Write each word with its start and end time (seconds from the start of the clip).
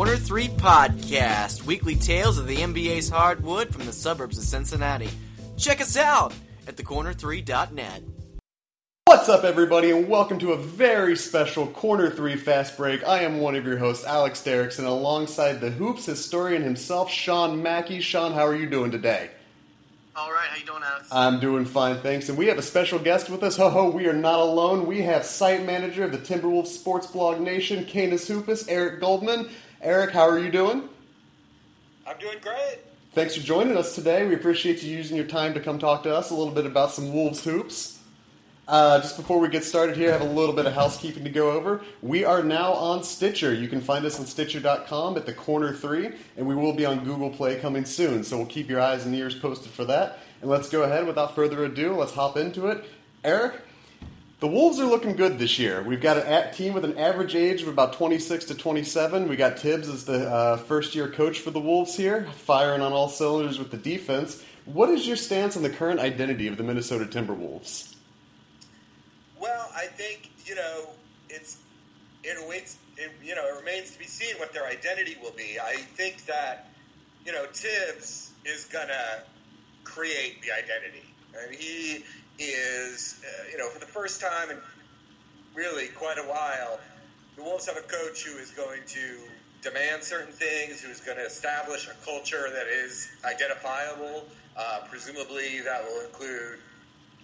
Corner 0.00 0.16
3 0.16 0.48
Podcast, 0.48 1.66
weekly 1.66 1.94
tales 1.94 2.38
of 2.38 2.46
the 2.46 2.56
NBA's 2.56 3.10
hardwood 3.10 3.68
from 3.68 3.84
the 3.84 3.92
suburbs 3.92 4.38
of 4.38 4.44
Cincinnati. 4.44 5.10
Check 5.58 5.82
us 5.82 5.94
out 5.94 6.32
at 6.66 6.76
thecorner3.net. 6.76 8.02
What's 9.04 9.28
up, 9.28 9.44
everybody, 9.44 9.90
and 9.90 10.08
welcome 10.08 10.38
to 10.38 10.52
a 10.52 10.56
very 10.56 11.16
special 11.16 11.66
Corner 11.66 12.08
3 12.08 12.36
Fast 12.36 12.78
Break. 12.78 13.06
I 13.06 13.24
am 13.24 13.40
one 13.40 13.54
of 13.54 13.66
your 13.66 13.76
hosts, 13.76 14.06
Alex 14.06 14.40
Derrickson, 14.40 14.86
alongside 14.86 15.60
the 15.60 15.70
Hoops 15.70 16.06
historian 16.06 16.62
himself, 16.62 17.10
Sean 17.10 17.62
Mackey. 17.62 18.00
Sean, 18.00 18.32
how 18.32 18.46
are 18.46 18.56
you 18.56 18.70
doing 18.70 18.90
today? 18.90 19.28
All 20.16 20.32
right, 20.32 20.48
how 20.48 20.56
you 20.56 20.64
doing, 20.64 20.82
Alex? 20.82 21.08
I'm 21.12 21.40
doing 21.40 21.66
fine, 21.66 22.00
thanks. 22.00 22.30
And 22.30 22.38
we 22.38 22.46
have 22.46 22.56
a 22.56 22.62
special 22.62 22.98
guest 22.98 23.28
with 23.28 23.42
us. 23.42 23.58
Ho 23.58 23.68
ho, 23.68 23.90
we 23.90 24.06
are 24.06 24.14
not 24.14 24.38
alone. 24.38 24.86
We 24.86 25.02
have 25.02 25.26
site 25.26 25.66
manager 25.66 26.04
of 26.04 26.12
the 26.12 26.18
Timberwolves 26.18 26.68
Sports 26.68 27.06
Blog 27.06 27.38
Nation, 27.38 27.84
Canis 27.84 28.26
Hoopus, 28.28 28.66
Eric 28.66 28.98
Goldman. 29.00 29.50
Eric, 29.82 30.10
how 30.10 30.28
are 30.28 30.38
you 30.38 30.50
doing? 30.50 30.90
I'm 32.06 32.18
doing 32.18 32.36
great. 32.42 32.80
Thanks 33.14 33.34
for 33.34 33.40
joining 33.40 33.78
us 33.78 33.94
today. 33.94 34.26
We 34.26 34.34
appreciate 34.34 34.82
you 34.82 34.94
using 34.94 35.16
your 35.16 35.24
time 35.24 35.54
to 35.54 35.60
come 35.60 35.78
talk 35.78 36.02
to 36.02 36.14
us 36.14 36.30
a 36.30 36.34
little 36.34 36.52
bit 36.52 36.66
about 36.66 36.90
some 36.90 37.14
Wolves 37.14 37.42
hoops. 37.42 37.98
Uh, 38.68 39.00
just 39.00 39.16
before 39.16 39.38
we 39.38 39.48
get 39.48 39.64
started 39.64 39.96
here, 39.96 40.10
I 40.10 40.12
have 40.12 40.20
a 40.20 40.30
little 40.30 40.54
bit 40.54 40.66
of 40.66 40.74
housekeeping 40.74 41.24
to 41.24 41.30
go 41.30 41.52
over. 41.52 41.80
We 42.02 42.26
are 42.26 42.42
now 42.42 42.72
on 42.74 43.02
Stitcher. 43.02 43.54
You 43.54 43.68
can 43.68 43.80
find 43.80 44.04
us 44.04 44.20
on 44.20 44.26
Stitcher.com 44.26 45.16
at 45.16 45.24
the 45.24 45.32
corner 45.32 45.72
three, 45.72 46.10
and 46.36 46.46
we 46.46 46.54
will 46.54 46.74
be 46.74 46.84
on 46.84 47.02
Google 47.02 47.30
Play 47.30 47.58
coming 47.58 47.86
soon. 47.86 48.22
So 48.22 48.36
we'll 48.36 48.46
keep 48.46 48.68
your 48.68 48.82
eyes 48.82 49.06
and 49.06 49.14
ears 49.14 49.34
posted 49.34 49.72
for 49.72 49.86
that. 49.86 50.18
And 50.42 50.50
let's 50.50 50.68
go 50.68 50.82
ahead 50.82 51.06
without 51.06 51.34
further 51.34 51.64
ado. 51.64 51.94
Let's 51.94 52.12
hop 52.12 52.36
into 52.36 52.66
it. 52.66 52.84
Eric, 53.24 53.54
the 54.40 54.46
Wolves 54.46 54.80
are 54.80 54.86
looking 54.86 55.16
good 55.16 55.38
this 55.38 55.58
year. 55.58 55.82
We've 55.82 56.00
got 56.00 56.16
a 56.16 56.50
team 56.54 56.72
with 56.72 56.84
an 56.86 56.96
average 56.96 57.34
age 57.34 57.60
of 57.60 57.68
about 57.68 57.92
26 57.92 58.46
to 58.46 58.54
27. 58.54 59.28
We 59.28 59.36
got 59.36 59.58
Thibs 59.58 59.88
as 59.88 60.06
the 60.06 60.28
uh, 60.30 60.56
first 60.56 60.94
year 60.94 61.08
coach 61.08 61.40
for 61.40 61.50
the 61.50 61.60
Wolves 61.60 61.94
here, 61.94 62.26
firing 62.34 62.80
on 62.80 62.92
all 62.92 63.10
cylinders 63.10 63.58
with 63.58 63.70
the 63.70 63.76
defense. 63.76 64.42
What 64.64 64.88
is 64.88 65.06
your 65.06 65.16
stance 65.16 65.58
on 65.58 65.62
the 65.62 65.70
current 65.70 66.00
identity 66.00 66.48
of 66.48 66.56
the 66.56 66.62
Minnesota 66.62 67.04
Timberwolves? 67.04 67.94
Well, 69.38 69.70
I 69.76 69.86
think 69.86 70.30
you 70.46 70.54
know 70.54 70.88
it's 71.28 71.58
it 72.24 72.42
awaits. 72.42 72.78
It, 72.96 73.12
you 73.22 73.34
know, 73.34 73.46
it 73.46 73.58
remains 73.58 73.90
to 73.92 73.98
be 73.98 74.04
seen 74.04 74.36
what 74.38 74.52
their 74.52 74.66
identity 74.66 75.16
will 75.22 75.32
be. 75.32 75.58
I 75.62 75.76
think 75.76 76.24
that 76.26 76.70
you 77.26 77.32
know 77.32 77.44
Thibs 77.52 78.30
is 78.44 78.64
gonna 78.66 79.22
create 79.84 80.42
the 80.42 80.52
identity, 80.52 81.04
and 81.42 81.54
he 81.54 82.04
is 82.40 83.20
uh, 83.22 83.44
you 83.52 83.58
know 83.58 83.68
for 83.68 83.78
the 83.78 83.86
first 83.86 84.20
time 84.20 84.50
in 84.50 84.56
really 85.54 85.88
quite 85.88 86.18
a 86.18 86.22
while, 86.22 86.80
the 87.36 87.42
Wolves 87.42 87.66
have 87.66 87.76
a 87.76 87.82
coach 87.82 88.24
who 88.24 88.38
is 88.38 88.50
going 88.50 88.80
to 88.86 89.18
demand 89.62 90.02
certain 90.02 90.32
things, 90.32 90.80
who's 90.80 91.00
going 91.00 91.18
to 91.18 91.24
establish 91.24 91.86
a 91.88 92.04
culture 92.04 92.48
that 92.52 92.66
is 92.66 93.08
identifiable. 93.24 94.24
Uh, 94.56 94.80
presumably, 94.88 95.60
that 95.60 95.84
will 95.84 96.04
include 96.04 96.58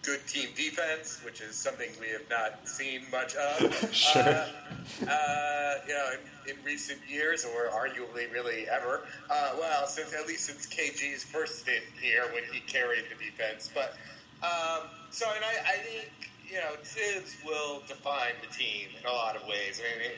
good 0.03 0.25
team 0.28 0.48
defense, 0.55 1.20
which 1.25 1.41
is 1.41 1.56
something 1.56 1.89
we 2.00 2.09
have 2.09 2.28
not 2.31 2.69
seen 2.69 3.03
much 3.11 3.34
of. 3.34 3.91
sure. 3.92 4.22
Uh, 4.22 5.11
uh, 5.11 5.75
you 5.87 5.92
know, 5.92 6.11
in, 6.47 6.56
in, 6.56 6.64
recent 6.64 7.00
years, 7.09 7.44
or 7.44 7.69
arguably 7.70 8.33
really 8.33 8.69
ever. 8.69 9.03
Uh, 9.28 9.50
well, 9.59 9.87
since 9.87 10.14
at 10.14 10.27
least 10.27 10.44
since 10.44 10.67
KG's 10.67 11.25
first 11.25 11.61
stint 11.61 11.84
here 12.00 12.25
when 12.33 12.44
he 12.53 12.61
carried 12.61 13.05
the 13.11 13.25
defense. 13.25 13.69
But 13.75 13.97
um, 14.42 14.89
so, 15.11 15.27
and 15.35 15.45
I, 15.45 15.75
I, 15.75 15.77
think 15.79 16.11
you 16.49 16.57
know 16.57 16.77
Thibs 16.83 17.37
will 17.45 17.83
define 17.87 18.35
the 18.41 18.53
team 18.55 18.89
in 18.99 19.07
a 19.07 19.12
lot 19.12 19.37
of 19.37 19.43
ways. 19.47 19.81
I 19.81 19.99
mean, 19.99 20.11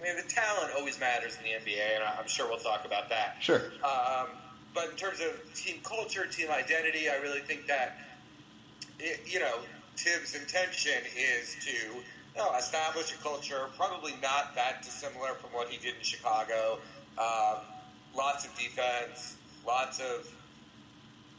I 0.00 0.04
mean, 0.04 0.16
the 0.16 0.30
talent 0.30 0.72
always 0.76 0.98
matters 1.00 1.36
in 1.38 1.44
the 1.44 1.70
NBA, 1.70 1.96
and 1.96 2.04
I'm 2.04 2.28
sure 2.28 2.48
we'll 2.48 2.58
talk 2.58 2.84
about 2.84 3.08
that. 3.08 3.36
Sure. 3.40 3.72
Um, 3.82 4.28
but 4.74 4.90
in 4.90 4.96
terms 4.96 5.20
of 5.20 5.54
team 5.54 5.80
culture, 5.82 6.26
team 6.26 6.50
identity, 6.50 7.10
I 7.10 7.16
really 7.16 7.40
think 7.40 7.66
that 7.66 7.98
it, 8.98 9.20
you 9.26 9.40
know, 9.40 9.58
Thibs' 9.96 10.34
intention 10.34 11.02
is 11.16 11.56
to 11.64 11.72
you 11.72 12.04
know, 12.36 12.54
establish 12.56 13.12
a 13.12 13.16
culture, 13.18 13.66
probably 13.76 14.12
not 14.22 14.54
that 14.54 14.82
dissimilar 14.82 15.34
from 15.34 15.50
what 15.50 15.68
he 15.68 15.78
did 15.78 15.96
in 15.96 16.02
Chicago. 16.02 16.78
Um, 17.18 17.58
lots 18.14 18.44
of 18.44 18.56
defense, 18.56 19.36
lots 19.66 19.98
of, 20.00 20.30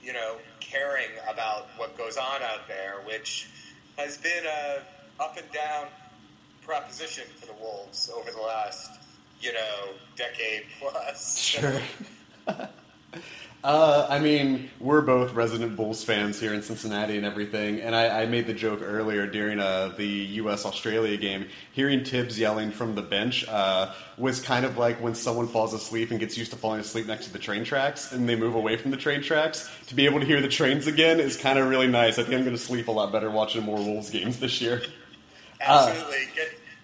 you 0.09 0.15
know, 0.15 0.37
caring 0.59 1.11
about 1.31 1.67
what 1.77 1.95
goes 1.95 2.17
on 2.17 2.41
out 2.41 2.67
there, 2.67 2.95
which 3.05 3.47
has 3.95 4.17
been 4.17 4.43
a 4.43 4.81
up 5.21 5.37
and 5.37 5.45
down 5.51 5.85
proposition 6.63 7.25
for 7.35 7.45
the 7.45 7.53
Wolves 7.61 8.09
over 8.17 8.31
the 8.31 8.41
last, 8.41 8.89
you 9.39 9.53
know, 9.53 9.93
decade 10.15 10.63
plus. 10.79 11.37
Sure. 11.37 11.79
Uh, 13.61 14.07
I 14.09 14.19
mean, 14.19 14.69
we're 14.79 15.01
both 15.01 15.33
resident 15.33 15.75
Bulls 15.75 16.01
fans 16.01 16.39
here 16.39 16.53
in 16.53 16.61
Cincinnati 16.61 17.17
and 17.17 17.25
everything, 17.25 17.81
and 17.81 17.93
I, 17.93 18.21
I 18.21 18.25
made 18.25 18.47
the 18.47 18.53
joke 18.53 18.79
earlier 18.81 19.27
during 19.27 19.59
uh, 19.59 19.93
the 19.97 20.07
U.S. 20.07 20.65
Australia 20.65 21.17
game. 21.17 21.45
Hearing 21.73 22.05
Thibs 22.05 22.39
yelling 22.39 22.71
from 22.71 22.95
the 22.95 23.01
bench 23.01 23.45
uh, 23.49 23.93
was 24.17 24.39
kind 24.39 24.65
of 24.65 24.77
like 24.77 25.01
when 25.01 25.13
someone 25.13 25.49
falls 25.49 25.73
asleep 25.73 26.09
and 26.11 26.21
gets 26.21 26.37
used 26.37 26.51
to 26.51 26.57
falling 26.57 26.79
asleep 26.79 27.05
next 27.05 27.25
to 27.25 27.33
the 27.33 27.39
train 27.39 27.65
tracks, 27.65 28.13
and 28.13 28.29
they 28.29 28.37
move 28.37 28.55
away 28.55 28.77
from 28.77 28.91
the 28.91 28.97
train 28.97 29.21
tracks. 29.21 29.69
To 29.87 29.95
be 29.95 30.05
able 30.05 30.21
to 30.21 30.25
hear 30.25 30.39
the 30.39 30.47
trains 30.47 30.87
again 30.87 31.19
is 31.19 31.35
kind 31.35 31.59
of 31.59 31.67
really 31.67 31.87
nice. 31.87 32.17
I 32.17 32.23
think 32.23 32.35
I'm 32.35 32.45
going 32.45 32.55
to 32.55 32.61
sleep 32.61 32.87
a 32.87 32.91
lot 32.91 33.11
better 33.11 33.29
watching 33.29 33.63
more 33.63 33.77
Wolves 33.77 34.09
games 34.09 34.39
this 34.39 34.61
year. 34.61 34.83
Absolutely. 35.59 36.29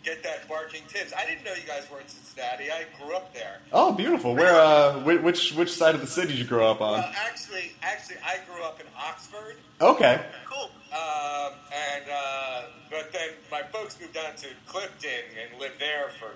Get 0.06 0.22
that 0.22 0.48
barking 0.48 0.84
Thibs. 0.88 1.14
I 1.18 1.26
didn't 1.26 1.44
know 1.44 1.54
you 1.54 1.66
guys 1.66 1.90
were 1.92 2.00
in 2.00 2.08
Cincinnati. 2.08 2.70
I 2.72 2.86
grew 3.02 3.16
up 3.16 3.34
there. 3.34 3.58
Oh, 3.74 3.92
beautiful. 3.92 4.36
Where? 4.36 4.54
Uh, 4.54 5.00
which 5.00 5.54
which 5.54 5.72
side 5.74 5.96
of 5.96 6.02
the 6.02 6.06
city 6.06 6.28
did 6.28 6.38
you 6.38 6.46
grow 6.46 6.70
up 6.70 6.80
on? 6.80 7.00
Well, 7.00 7.12
actually, 7.16 7.72
actually, 7.82 8.18
I 8.24 8.38
grew 8.48 8.64
up 8.64 8.80
in 8.80 8.86
Oxford. 8.96 9.56
Okay. 9.82 10.24
Cool. 10.48 10.70
Um, 10.94 11.54
and 11.74 12.04
uh, 12.14 12.62
but 12.92 13.12
then 13.12 13.30
my 13.52 13.64
folks 13.64 14.00
moved 14.00 14.14
down 14.14 14.36
to 14.36 14.48
Clifton 14.68 15.10
and 15.42 15.60
lived 15.60 15.80
there 15.80 16.10
for 16.20 16.30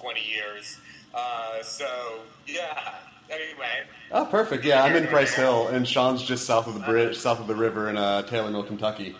twenty 0.00 0.24
years. 0.26 0.78
Uh, 1.14 1.62
so 1.62 2.20
yeah. 2.46 2.94
Anyway. 3.28 3.84
Oh, 4.10 4.24
perfect. 4.24 4.64
Yeah, 4.64 4.82
I'm 4.82 4.96
in 4.96 5.06
Price 5.06 5.34
Hill, 5.34 5.68
and 5.68 5.86
Sean's 5.86 6.22
just 6.22 6.46
south 6.46 6.66
of 6.66 6.74
the 6.74 6.80
bridge, 6.80 7.16
south 7.18 7.38
of 7.38 7.46
the 7.46 7.54
river 7.54 7.88
in 7.90 7.96
uh, 7.96 8.22
Taylor 8.22 8.50
Mill, 8.50 8.64
Kentucky. 8.64 9.14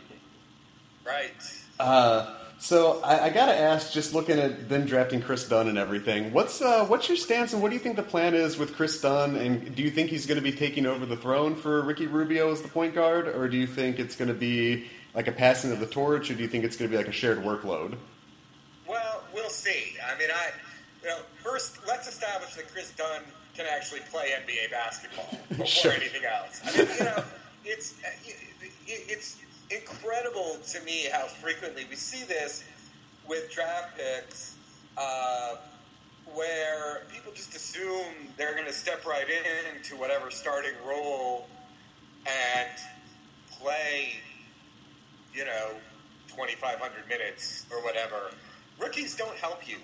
Right. 1.06 1.30
Uh, 1.78 2.34
so 2.70 3.00
I, 3.02 3.24
I 3.24 3.30
got 3.30 3.46
to 3.46 3.56
ask, 3.58 3.92
just 3.92 4.14
looking 4.14 4.38
at 4.38 4.68
them 4.68 4.86
drafting 4.86 5.20
Kris 5.20 5.48
Dunn 5.48 5.66
and 5.66 5.76
everything, 5.76 6.32
what's 6.32 6.62
uh, 6.62 6.86
what's 6.86 7.08
your 7.08 7.16
stance 7.16 7.52
and 7.52 7.60
what 7.60 7.70
do 7.70 7.74
you 7.74 7.80
think 7.80 7.96
the 7.96 8.02
plan 8.04 8.32
is 8.32 8.56
with 8.58 8.76
Kris 8.76 9.00
Dunn? 9.00 9.34
And 9.34 9.74
do 9.74 9.82
you 9.82 9.90
think 9.90 10.08
he's 10.08 10.24
going 10.24 10.36
to 10.38 10.42
be 10.42 10.52
taking 10.52 10.86
over 10.86 11.04
the 11.04 11.16
throne 11.16 11.56
for 11.56 11.82
Ricky 11.82 12.06
Rubio 12.06 12.52
as 12.52 12.62
the 12.62 12.68
point 12.68 12.94
guard, 12.94 13.26
or 13.26 13.48
do 13.48 13.56
you 13.56 13.66
think 13.66 13.98
it's 13.98 14.14
going 14.14 14.28
to 14.28 14.34
be 14.34 14.86
like 15.14 15.26
a 15.26 15.32
passing 15.32 15.72
of 15.72 15.80
the 15.80 15.86
torch, 15.86 16.30
or 16.30 16.34
do 16.34 16.42
you 16.42 16.48
think 16.48 16.62
it's 16.62 16.76
going 16.76 16.88
to 16.88 16.96
be 16.96 16.96
like 16.96 17.08
a 17.08 17.12
shared 17.12 17.38
workload? 17.38 17.96
Well, 18.86 19.24
we'll 19.34 19.50
see. 19.50 19.96
I 20.06 20.16
mean, 20.16 20.28
I 20.32 20.50
you 21.02 21.08
know, 21.08 21.18
first 21.42 21.78
let's 21.88 22.06
establish 22.06 22.54
that 22.54 22.72
Kris 22.72 22.92
Dunn 22.92 23.22
can 23.56 23.66
actually 23.66 24.02
play 24.12 24.30
NBA 24.46 24.70
basketball 24.70 25.36
before 25.48 25.66
Sure. 25.66 25.90
anything 25.90 26.22
else. 26.24 26.60
I 26.64 26.78
mean, 26.78 26.86
you 27.00 27.04
know, 27.04 27.24
it's 27.64 27.94
it's 28.86 29.38
incredible 29.70 30.58
to 30.72 30.80
me 30.82 31.08
how 31.12 31.26
frequently 31.26 31.84
we 31.88 31.96
see 31.96 32.24
this 32.24 32.64
with 33.28 33.50
draft 33.52 33.96
picks, 33.96 34.56
uh, 34.96 35.56
where 36.34 37.02
people 37.12 37.32
just 37.32 37.54
assume 37.54 38.06
they're 38.36 38.54
going 38.54 38.66
to 38.66 38.72
step 38.72 39.06
right 39.06 39.26
into 39.72 39.96
whatever 39.96 40.30
starting 40.30 40.72
role 40.86 41.48
and 42.26 42.70
play, 43.50 44.14
you 45.34 45.44
know, 45.44 45.70
2,500 46.28 47.08
minutes 47.08 47.66
or 47.70 47.82
whatever. 47.82 48.30
Rookies 48.78 49.16
don't 49.16 49.36
help 49.36 49.68
you 49.68 49.76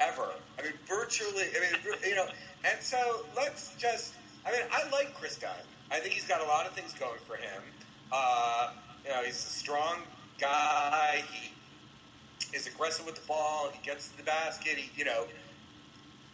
ever. 0.00 0.28
I 0.58 0.62
mean, 0.62 0.72
virtually. 0.86 1.44
I 1.56 1.60
mean, 1.60 1.94
you 2.06 2.14
know, 2.14 2.26
and 2.64 2.80
so 2.80 3.24
let's 3.36 3.74
just. 3.76 4.14
I 4.46 4.52
mean, 4.52 4.62
I 4.72 4.88
like 4.90 5.14
Kris 5.14 5.36
Dunn. 5.36 5.50
I 5.90 5.98
think 5.98 6.14
he's 6.14 6.26
got 6.26 6.40
a 6.40 6.44
lot 6.44 6.66
of 6.66 6.72
things 6.72 6.94
going 6.94 7.18
for 7.26 7.36
him. 7.36 7.62
Uh, 8.10 8.72
you 9.04 9.10
know, 9.10 9.22
he's 9.24 9.36
a 9.36 9.50
strong 9.50 9.98
guy. 10.38 11.22
He 11.30 11.50
is 12.56 12.66
aggressive 12.66 13.06
with 13.06 13.16
the 13.16 13.26
ball. 13.26 13.70
He 13.72 13.84
gets 13.84 14.08
to 14.08 14.16
the 14.16 14.22
basket. 14.22 14.76
He, 14.76 14.90
you 14.98 15.04
know, 15.04 15.24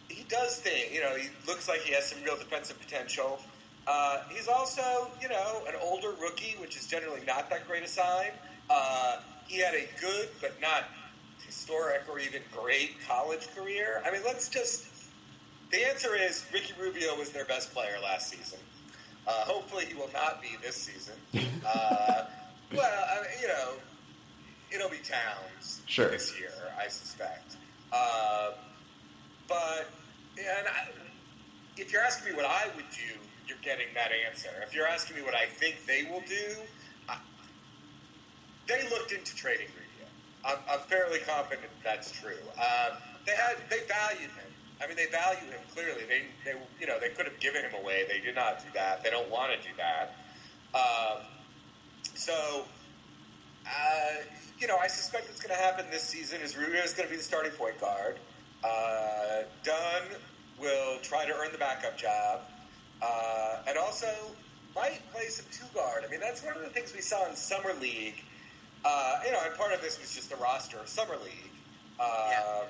he 0.09 0.23
does 0.23 0.57
things. 0.57 0.93
You 0.93 1.01
know, 1.01 1.15
he 1.15 1.29
looks 1.47 1.67
like 1.67 1.81
he 1.81 1.93
has 1.93 2.05
some 2.05 2.23
real 2.23 2.37
defensive 2.37 2.79
potential. 2.79 3.39
Uh, 3.85 4.23
he's 4.29 4.47
also, 4.47 5.09
you 5.21 5.29
know, 5.29 5.61
an 5.67 5.75
older 5.81 6.11
rookie, 6.21 6.55
which 6.59 6.75
is 6.75 6.87
generally 6.87 7.21
not 7.25 7.49
that 7.49 7.67
great 7.67 7.83
a 7.83 7.87
sign. 7.87 8.31
Uh, 8.69 9.19
he 9.47 9.59
had 9.59 9.73
a 9.73 9.87
good 10.01 10.27
but 10.41 10.59
not 10.61 10.85
historic 11.45 12.03
or 12.09 12.19
even 12.19 12.41
great 12.53 12.95
college 13.07 13.47
career. 13.55 14.01
I 14.05 14.11
mean, 14.11 14.21
let's 14.25 14.49
just. 14.49 14.85
The 15.71 15.85
answer 15.89 16.15
is 16.15 16.45
Ricky 16.53 16.73
Rubio 16.79 17.15
was 17.17 17.31
their 17.31 17.43
best 17.43 17.73
player 17.73 17.97
last 18.01 18.29
season. 18.29 18.59
Uh, 19.27 19.31
hopefully, 19.43 19.85
he 19.85 19.93
will 19.93 20.09
not 20.13 20.41
be 20.41 20.49
this 20.63 20.75
season. 20.75 21.15
Uh, 22.71 22.75
well, 22.77 23.05
I 23.11 23.21
mean, 23.21 23.31
you 23.41 23.47
know, 23.47 23.73
it'll 24.71 24.89
be 24.89 24.97
Towns 24.97 25.81
Sure. 25.85 26.09
this 26.09 26.37
year, 26.39 26.51
I 26.79 26.87
suspect. 26.89 27.55
Uh, 27.91 28.51
but 29.47 29.89
and 30.37 30.67
I, 30.67 30.89
if 31.77 31.91
you're 31.91 32.01
asking 32.01 32.31
me 32.31 32.35
what 32.37 32.45
I 32.45 32.67
would 32.75 32.89
do, 32.91 33.19
you're 33.47 33.57
getting 33.61 33.87
that 33.95 34.11
answer. 34.27 34.49
If 34.61 34.73
you're 34.75 34.87
asking 34.87 35.15
me 35.15 35.21
what 35.21 35.35
I 35.35 35.45
think 35.45 35.85
they 35.87 36.03
will 36.03 36.23
do, 36.27 36.61
I, 37.07 37.17
they 38.67 38.83
looked 38.89 39.11
into 39.13 39.35
trading 39.35 39.67
Rubio. 39.67 40.07
I'm, 40.45 40.57
I'm 40.69 40.79
fairly 40.87 41.19
confident 41.19 41.69
that's 41.83 42.11
true. 42.11 42.43
Um, 42.57 42.97
they 43.25 43.33
had 43.33 43.55
they 43.69 43.79
valued 43.87 44.31
him. 44.31 44.51
I 44.81 44.87
mean, 44.87 44.95
they 44.95 45.07
value 45.07 45.49
him 45.49 45.61
clearly. 45.73 46.01
They, 46.07 46.23
they 46.43 46.57
you 46.79 46.87
know 46.87 46.99
they 46.99 47.09
could 47.09 47.25
have 47.25 47.39
given 47.39 47.61
him 47.63 47.73
away. 47.81 48.03
They 48.07 48.19
did 48.19 48.35
not 48.35 48.59
do 48.59 48.67
that. 48.73 49.03
They 49.03 49.09
don't 49.09 49.29
want 49.31 49.51
to 49.53 49.57
do 49.67 49.73
that. 49.77 50.15
Um, 50.75 51.23
so, 52.15 52.65
uh, 53.65 54.23
you 54.59 54.67
know, 54.67 54.77
I 54.77 54.87
suspect 54.87 55.27
what's 55.27 55.41
going 55.41 55.55
to 55.55 55.61
happen 55.61 55.85
this 55.91 56.03
season 56.03 56.41
is 56.41 56.57
Rubio 56.57 56.81
is 56.81 56.93
going 56.93 57.07
to 57.07 57.11
be 57.11 57.17
the 57.17 57.23
starting 57.23 57.51
point 57.53 57.79
guard. 57.79 58.17
Uh, 58.63 59.43
Dunn 59.63 60.17
will 60.59 60.97
try 61.03 61.25
to 61.25 61.33
earn 61.33 61.51
the 61.51 61.57
backup 61.57 61.97
job, 61.97 62.41
uh, 63.01 63.57
and 63.67 63.77
also 63.77 64.07
might 64.75 65.01
play 65.13 65.27
some 65.27 65.45
two 65.51 65.65
guard. 65.73 66.03
I 66.07 66.09
mean, 66.11 66.19
that's 66.19 66.43
one 66.43 66.55
of 66.55 66.61
the 66.61 66.69
things 66.69 66.93
we 66.93 67.01
saw 67.01 67.27
in 67.29 67.35
summer 67.35 67.73
league. 67.79 68.23
Uh, 68.85 69.19
you 69.25 69.31
know, 69.31 69.39
and 69.45 69.55
part 69.55 69.73
of 69.73 69.81
this 69.81 69.99
was 69.99 70.13
just 70.13 70.29
the 70.29 70.35
roster 70.37 70.77
of 70.79 70.87
summer 70.87 71.15
league. 71.23 71.51
Um, 71.99 72.07
Yeah. 72.07 72.63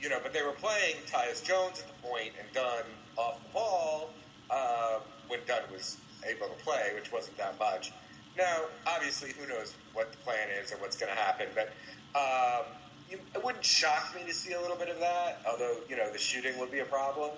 You 0.00 0.10
know, 0.10 0.18
but 0.22 0.34
they 0.34 0.42
were 0.42 0.52
playing 0.52 0.96
Tyus 1.10 1.42
Jones 1.42 1.80
at 1.80 1.86
the 1.88 2.06
point 2.06 2.32
and 2.38 2.46
Dunn 2.52 2.84
off 3.16 3.42
the 3.42 3.48
ball 3.54 4.10
uh, 4.50 4.98
when 5.28 5.40
Dunn 5.46 5.62
was 5.72 5.96
able 6.26 6.46
to 6.48 6.62
play, 6.62 6.90
which 6.94 7.10
wasn't 7.10 7.38
that 7.38 7.58
much. 7.58 7.90
Now, 8.36 8.62
obviously, 8.86 9.32
who 9.32 9.46
knows 9.48 9.74
what 9.92 10.10
the 10.10 10.18
plan 10.18 10.48
is 10.62 10.72
or 10.72 10.76
what's 10.76 10.96
going 10.96 11.12
to 11.14 11.18
happen, 11.20 11.46
but 11.54 11.72
um, 12.18 12.64
you, 13.10 13.18
it 13.34 13.44
wouldn't 13.44 13.64
shock 13.64 14.12
me 14.14 14.22
to 14.26 14.34
see 14.34 14.52
a 14.54 14.60
little 14.60 14.76
bit 14.76 14.88
of 14.88 14.98
that, 15.00 15.40
although, 15.48 15.76
you 15.88 15.96
know, 15.96 16.10
the 16.10 16.18
shooting 16.18 16.58
would 16.58 16.70
be 16.72 16.80
a 16.80 16.84
problem. 16.84 17.30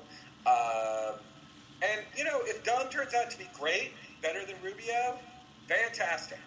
Um 0.46 1.14
and, 1.82 2.00
you 2.16 2.24
know, 2.24 2.38
if 2.44 2.64
Dunn 2.64 2.88
turns 2.88 3.12
out 3.12 3.30
to 3.32 3.36
be 3.38 3.46
great, 3.52 3.92
better 4.22 4.46
than 4.46 4.54
Rubio, 4.62 5.18
fantastic. 5.68 6.38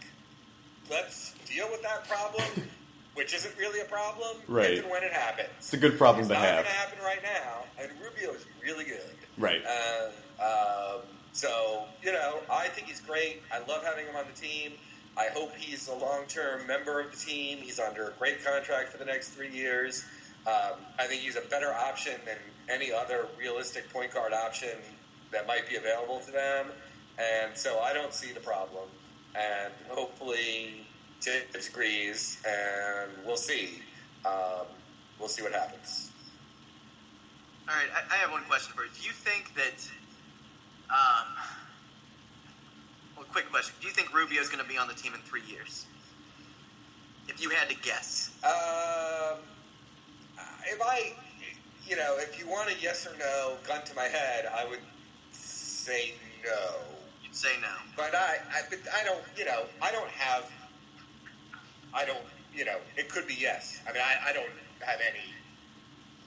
Let's 0.89 1.35
deal 1.45 1.67
with 1.69 1.83
that 1.83 2.07
problem, 2.09 2.67
which 3.13 3.35
isn't 3.35 3.55
really 3.55 3.79
a 3.81 3.85
problem, 3.85 4.37
Right. 4.47 4.79
if 4.79 4.89
when 4.89 5.03
it 5.03 5.13
happens. 5.13 5.49
It's 5.59 5.73
a 5.73 5.77
good 5.77 5.99
problem 5.99 6.21
It's 6.21 6.29
to 6.29 6.33
not 6.33 6.43
have. 6.43 6.55
going 6.55 6.65
to 6.65 6.71
happen 6.71 6.99
right 7.03 7.21
now, 7.21 7.65
and 7.79 7.91
Rubio 8.01 8.33
is 8.33 8.43
really 8.63 8.85
good. 8.85 9.13
Right. 9.37 9.61
Um, 9.67 10.11
um, 10.43 11.01
so, 11.31 11.85
you 12.01 12.11
know, 12.11 12.39
I 12.51 12.67
think 12.67 12.87
he's 12.87 13.01
great. 13.01 13.41
I 13.51 13.59
love 13.59 13.83
having 13.83 14.05
him 14.05 14.15
on 14.15 14.25
the 14.33 14.39
team. 14.39 14.73
I 15.17 15.27
hope 15.33 15.55
he's 15.55 15.87
a 15.87 15.95
long 15.95 16.25
term 16.27 16.65
member 16.67 16.99
of 16.99 17.11
the 17.11 17.17
team. 17.17 17.59
He's 17.59 17.79
under 17.79 18.09
a 18.09 18.11
great 18.13 18.43
contract 18.43 18.89
for 18.91 18.97
the 18.97 19.05
next 19.05 19.29
three 19.29 19.51
years. 19.51 20.05
Um, 20.47 20.79
I 20.97 21.05
think 21.05 21.21
he's 21.21 21.35
a 21.35 21.41
better 21.41 21.73
option 21.73 22.13
than 22.25 22.37
any 22.69 22.91
other 22.91 23.27
realistic 23.37 23.91
point 23.91 24.13
guard 24.13 24.33
option 24.33 24.77
that 25.31 25.45
might 25.47 25.67
be 25.69 25.75
available 25.75 26.19
to 26.21 26.31
them. 26.31 26.67
And 27.17 27.57
so 27.57 27.79
I 27.79 27.93
don't 27.93 28.13
see 28.13 28.31
the 28.31 28.39
problem. 28.39 28.87
And 29.35 29.73
hopefully 29.89 30.87
Thibs 31.21 31.67
agrees, 31.67 32.41
and 32.47 33.11
we'll 33.25 33.37
see. 33.37 33.81
Um, 34.25 34.65
we'll 35.19 35.27
see 35.27 35.43
what 35.43 35.51
happens. 35.51 36.11
All 37.67 37.75
right, 37.75 37.89
I, 37.93 38.15
I 38.15 38.17
have 38.17 38.31
one 38.31 38.43
question 38.45 38.73
for 38.75 38.83
you. 38.83 38.89
Do 38.99 39.05
you 39.05 39.11
think 39.11 39.53
that, 39.55 39.87
um, 40.89 41.27
well, 43.15 43.25
quick 43.31 43.49
question. 43.51 43.75
Do 43.81 43.87
you 43.87 43.93
think 43.93 44.13
Rubio 44.13 44.41
is 44.41 44.49
going 44.49 44.63
to 44.63 44.69
be 44.69 44.77
on 44.77 44.87
the 44.87 44.93
team 44.93 45.13
in 45.13 45.19
three 45.21 45.43
years? 45.47 45.85
If 47.27 47.41
you 47.41 47.49
had 47.49 47.69
to 47.69 47.75
guess. 47.75 48.31
Um, 48.43 49.37
if 50.65 50.81
I, 50.81 51.13
you 51.87 51.95
know, 51.95 52.15
if 52.17 52.39
you 52.39 52.47
want 52.49 52.69
a 52.69 52.73
yes 52.81 53.05
or 53.07 53.17
no 53.19 53.55
gun 53.67 53.83
to 53.85 53.95
my 53.95 54.05
head, 54.05 54.47
I 54.53 54.65
would 54.67 54.79
say 55.31 56.13
no. 56.43 56.75
You'd 57.23 57.35
say 57.35 57.49
no. 57.61 57.67
But 57.95 58.15
I, 58.15 58.37
I, 58.51 58.61
but 58.69 58.79
I 58.99 59.03
don't, 59.03 59.21
you 59.37 59.45
know, 59.45 59.63
I 59.81 59.91
don't 59.91 60.09
have, 60.09 60.49
I 61.93 62.05
don't, 62.05 62.17
you 62.55 62.65
know, 62.65 62.77
it 62.97 63.09
could 63.09 63.27
be 63.27 63.35
yes. 63.39 63.79
I 63.87 63.93
mean, 63.93 64.01
I, 64.01 64.29
I 64.29 64.33
don't 64.33 64.49
have 64.81 64.99
any 65.01 65.33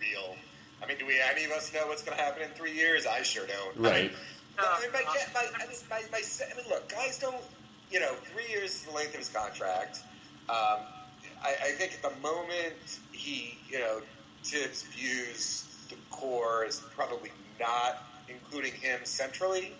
real. 0.00 0.36
I 0.82 0.86
mean, 0.86 0.98
do 0.98 1.06
we 1.06 1.20
any 1.20 1.44
of 1.44 1.50
us 1.52 1.72
know 1.74 1.86
what's 1.88 2.02
going 2.02 2.16
to 2.16 2.22
happen 2.22 2.42
in 2.42 2.48
three 2.50 2.72
years? 2.72 3.06
I 3.06 3.22
sure 3.22 3.46
don't. 3.46 3.76
I 3.76 3.80
mean, 3.80 3.82
Right. 3.92 4.12
but, 4.12 4.20
I 4.58 4.80
mean, 4.80 4.92
my, 4.92 5.02
my, 5.34 5.46
I 5.54 5.66
mean, 5.66 5.76
my, 5.88 6.02
my, 6.12 6.18
I 6.20 6.56
mean, 6.56 6.66
look, 6.68 6.88
guys 6.88 7.18
don't, 7.18 7.42
you 7.90 8.00
know, 8.00 8.14
three 8.32 8.48
years 8.48 8.74
is 8.74 8.84
the 8.84 8.92
length 8.92 9.12
of 9.14 9.18
his 9.18 9.28
contract. 9.28 10.00
Um, 10.48 10.80
I, 11.42 11.54
I 11.62 11.70
think 11.72 11.92
at 11.94 12.02
the 12.02 12.20
moment 12.20 13.00
he, 13.12 13.58
you 13.68 13.78
know, 13.78 14.02
Thibs 14.44 14.82
views 14.82 15.66
the 15.88 15.96
core 16.10 16.64
as 16.64 16.80
probably 16.96 17.30
not 17.60 18.04
including 18.28 18.72
him 18.72 19.00
centrally. 19.04 19.72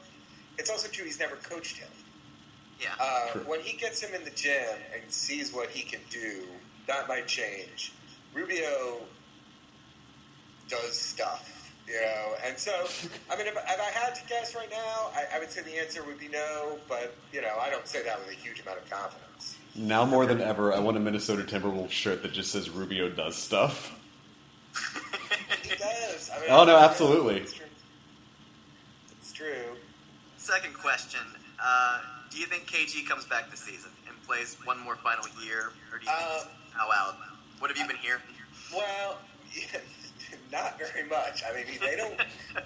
It's 0.59 0.71
also 0.71 0.89
true 0.89 1.05
he's 1.05 1.19
never 1.19 1.37
coached 1.37 1.79
him. 1.79 1.89
Yeah. 2.81 2.89
Uh, 3.01 3.39
when 3.41 3.61
he 3.61 3.77
gets 3.77 4.03
him 4.03 4.15
in 4.15 4.25
the 4.25 4.31
gym 4.31 4.77
and 4.93 5.11
sees 5.13 5.53
what 5.53 5.71
he 5.71 5.83
can 5.83 6.01
do, 6.11 6.43
that 6.87 7.09
might 7.09 7.27
change. 7.27 7.93
Rubio 8.35 8.99
does 10.69 10.99
stuff, 10.99 11.62
you 11.89 11.95
know, 12.01 12.35
and 12.47 12.59
so 12.59 12.73
I 13.31 13.37
mean, 13.37 13.47
if, 13.47 13.55
if 13.57 13.81
I 13.81 13.91
had 13.99 14.15
to 14.15 14.23
guess 14.29 14.55
right 14.55 14.71
now, 14.71 15.11
I, 15.15 15.37
I 15.37 15.39
would 15.39 15.51
say 15.51 15.63
the 15.63 15.79
answer 15.79 16.03
would 16.05 16.19
be 16.19 16.29
no. 16.29 16.79
But 16.89 17.15
you 17.33 17.43
know, 17.43 17.57
I 17.61 17.71
don't 17.71 17.87
say 17.87 18.03
that 18.05 18.19
with 18.21 18.31
a 18.31 18.41
huge 18.41 18.61
amount 18.61 18.79
of 18.79 18.91
confidence. 18.91 19.57
Now 19.75 20.05
more 20.05 20.27
than 20.27 20.41
ever, 20.41 20.73
I 20.73 20.79
want 20.81 20.97
a 20.97 21.01
Minnesota 21.01 21.43
Timberwolves 21.43 21.91
shirt 21.91 22.23
that 22.23 22.33
just 22.33 22.53
says 22.53 22.69
Rubio 22.71 23.09
does 23.09 23.37
stuff. 23.37 23.99
He 25.63 25.77
does. 25.79 26.31
I 26.35 26.41
mean, 26.41 26.49
Oh, 26.51 26.65
no, 26.65 26.77
absolutely. 26.77 27.37
It's 27.39 27.53
true. 27.55 27.67
It's 29.19 29.33
true. 29.33 29.77
Second 30.37 30.75
question. 30.75 31.21
Uh, 31.63 32.01
do 32.31 32.39
you 32.39 32.47
think 32.47 32.67
KG 32.67 33.07
comes 33.09 33.25
back 33.25 33.51
this 33.51 33.61
season 33.61 33.91
and 34.09 34.21
plays 34.27 34.57
one 34.65 34.79
more 34.81 34.97
final 34.97 35.25
year, 35.43 35.73
or 35.93 35.99
do 35.99 36.05
you 36.05 36.11
think 36.11 36.19
Uh, 36.21 36.39
he's 36.75 36.93
out? 36.93 37.17
What 37.59 37.71
have 37.71 37.79
you 37.79 37.87
been 37.87 37.97
hearing? 37.97 38.21
Well, 38.75 39.19
yeah, 39.55 39.79
not 40.53 40.79
very 40.79 41.09
much. 41.09 41.43
I 41.49 41.57
mean, 41.57 41.65
they 41.81 41.97
don't. 41.97 42.15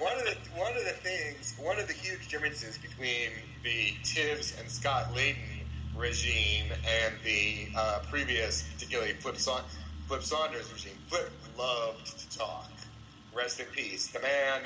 One 0.01 0.19
of 0.19 0.25
the 0.25 0.37
one 0.59 0.77
of 0.77 0.85
the 0.85 0.91
things, 0.91 1.55
one 1.59 1.79
of 1.79 1.87
the 1.87 1.95
huge 1.95 2.29
differences 2.29 2.77
between 2.77 3.31
the 3.63 3.95
Thibs 4.05 4.55
and 4.59 4.69
Scott 4.69 5.15
Layden 5.15 5.63
regime 5.97 6.67
and 6.73 7.15
the 7.25 7.69
uh, 7.77 8.01
previous, 8.11 8.65
particularly 8.75 9.13
Flip, 9.15 9.37
Sa- 9.37 9.63
Flip 10.09 10.23
Saunders 10.23 10.71
regime. 10.73 10.99
Flip 11.07 11.31
loved 11.57 12.19
to 12.19 12.39
talk. 12.39 12.71
Rest 13.35 13.61
in 13.61 13.67
peace. 13.67 14.09
The 14.09 14.21
man 14.21 14.63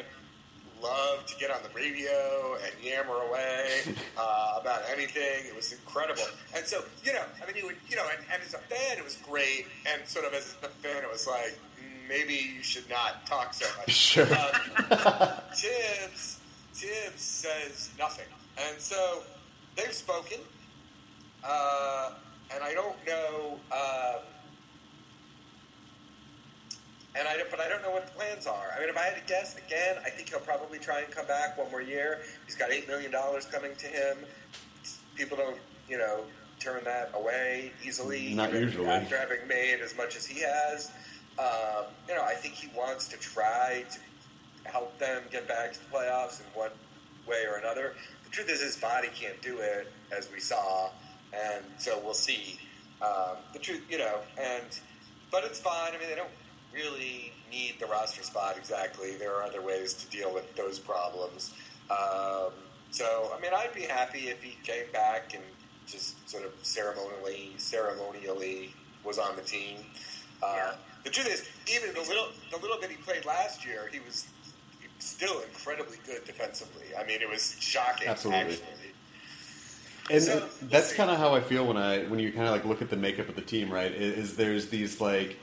loved 0.82 1.28
to 1.28 1.36
get 1.36 1.50
on 1.50 1.62
the 1.62 1.68
radio 1.74 2.56
and 2.64 2.72
yammer 2.82 3.14
away 3.28 3.80
uh, 4.18 4.58
about 4.60 4.82
anything. 4.90 5.46
It 5.46 5.54
was 5.54 5.72
incredible. 5.72 6.22
And 6.56 6.64
so, 6.64 6.82
you 7.04 7.12
know, 7.12 7.22
I 7.42 7.46
mean, 7.46 7.56
he 7.56 7.62
would, 7.62 7.76
you 7.88 7.96
know, 7.96 8.06
and, 8.16 8.24
and 8.32 8.42
as 8.42 8.54
a 8.54 8.58
fan, 8.58 8.96
it 8.98 9.04
was 9.04 9.16
great. 9.16 9.66
And 9.92 10.06
sort 10.08 10.24
of 10.24 10.32
as 10.32 10.56
a 10.62 10.68
fan, 10.68 11.02
it 11.02 11.10
was 11.10 11.26
like, 11.26 11.58
maybe 12.10 12.34
you 12.56 12.62
should 12.62 12.90
not 12.90 13.24
talk 13.26 13.54
so 13.54 13.66
much. 13.78 13.90
Sure. 14.10 14.24
Um, 14.26 15.30
Thibs, 15.54 16.38
Thibs 16.74 17.20
says 17.22 17.90
nothing. 17.98 18.26
And 18.58 18.78
so 18.80 19.22
they've 19.76 19.92
spoken. 19.94 20.38
Uh, 21.44 22.10
and 22.52 22.62
I 22.62 22.74
don't 22.74 22.96
know. 23.06 23.58
Um, 23.72 24.22
and 27.16 27.26
I, 27.28 27.36
don't- 27.36 27.50
but 27.50 27.60
I 27.60 27.68
don't 27.68 27.82
know 27.82 27.90
what 27.92 28.06
the 28.06 28.12
plans 28.12 28.46
are. 28.46 28.72
I 28.76 28.80
mean, 28.80 28.88
if 28.88 28.96
I 28.96 29.02
had 29.02 29.16
to 29.16 29.26
guess 29.26 29.56
again, 29.56 29.96
I 30.04 30.10
think 30.10 30.28
he'll 30.30 30.40
probably 30.40 30.78
try 30.78 31.00
and 31.00 31.10
come 31.12 31.26
back 31.26 31.56
one 31.56 31.70
more 31.70 31.82
year. 31.82 32.20
He's 32.46 32.56
got 32.56 32.70
eight 32.72 32.88
million 32.88 33.10
dollars 33.12 33.46
coming 33.46 33.74
to 33.76 33.86
him. 33.86 34.18
People 35.14 35.36
don't, 35.36 35.58
you 35.88 35.98
know, 35.98 36.24
turn 36.58 36.82
that 36.84 37.10
away 37.14 37.72
easily. 37.84 38.34
Not 38.34 38.52
usually. 38.52 38.86
After 38.86 39.16
having 39.18 39.46
made 39.48 39.80
as 39.82 39.96
much 39.96 40.16
as 40.16 40.26
he 40.26 40.40
has, 40.40 40.90
um, 41.40 41.84
you 42.08 42.14
know, 42.14 42.22
I 42.22 42.34
think 42.34 42.54
he 42.54 42.68
wants 42.76 43.08
to 43.08 43.16
try 43.18 43.84
to 43.90 43.98
help 44.70 44.98
them 44.98 45.22
get 45.30 45.48
back 45.48 45.72
to 45.72 45.78
the 45.78 45.86
playoffs 45.96 46.40
in 46.40 46.46
one 46.54 46.70
way 47.26 47.44
or 47.50 47.56
another. 47.56 47.94
The 48.24 48.30
truth 48.30 48.50
is, 48.50 48.60
his 48.60 48.76
body 48.76 49.08
can't 49.14 49.40
do 49.40 49.58
it, 49.58 49.90
as 50.16 50.28
we 50.32 50.40
saw, 50.40 50.90
and 51.32 51.64
so 51.78 52.00
we'll 52.04 52.14
see. 52.14 52.58
Um, 53.02 53.38
the 53.54 53.58
truth, 53.58 53.80
you 53.88 53.96
know, 53.96 54.18
and 54.38 54.78
but 55.32 55.44
it's 55.44 55.58
fine. 55.58 55.92
I 55.94 55.98
mean, 55.98 56.10
they 56.10 56.16
don't 56.16 56.28
really 56.74 57.32
need 57.50 57.76
the 57.80 57.86
roster 57.86 58.22
spot 58.22 58.56
exactly. 58.58 59.16
There 59.16 59.34
are 59.34 59.42
other 59.42 59.62
ways 59.62 59.94
to 59.94 60.06
deal 60.10 60.32
with 60.34 60.54
those 60.54 60.78
problems. 60.78 61.54
Um, 61.90 62.52
so, 62.90 63.32
I 63.34 63.40
mean, 63.40 63.52
I'd 63.56 63.74
be 63.74 63.82
happy 63.82 64.28
if 64.28 64.42
he 64.42 64.58
came 64.64 64.84
back 64.92 65.32
and 65.34 65.42
just 65.86 66.28
sort 66.28 66.44
of 66.44 66.52
ceremonially, 66.62 67.52
ceremonially 67.56 68.74
was 69.02 69.18
on 69.18 69.34
the 69.36 69.42
team. 69.42 69.78
Uh, 70.42 70.54
Yeah. 70.56 70.72
The 71.04 71.10
truth 71.10 71.28
is, 71.28 71.48
even 71.74 71.94
the 71.94 72.00
little 72.00 72.28
the 72.50 72.58
little 72.58 72.78
bit 72.78 72.90
he 72.90 72.96
played 72.96 73.24
last 73.24 73.64
year, 73.64 73.88
he 73.92 74.00
was 74.00 74.26
still 74.98 75.40
incredibly 75.40 75.96
good 76.06 76.24
defensively. 76.24 76.84
I 76.98 77.04
mean, 77.06 77.22
it 77.22 77.28
was 77.28 77.56
shocking. 77.58 78.08
Absolutely. 78.08 78.52
Actually. 78.52 78.66
And 80.10 80.22
So, 80.22 80.48
that's 80.62 80.92
kind 80.92 81.10
of 81.10 81.18
how 81.18 81.34
I 81.34 81.40
feel 81.40 81.66
when 81.66 81.76
I 81.76 82.04
when 82.04 82.18
you 82.18 82.32
kind 82.32 82.46
of 82.46 82.52
like 82.52 82.64
look 82.64 82.82
at 82.82 82.90
the 82.90 82.96
makeup 82.96 83.28
of 83.28 83.36
the 83.36 83.42
team, 83.42 83.72
right? 83.72 83.92
Is, 83.92 84.30
is 84.30 84.36
there's 84.36 84.68
these 84.68 85.00
like 85.00 85.36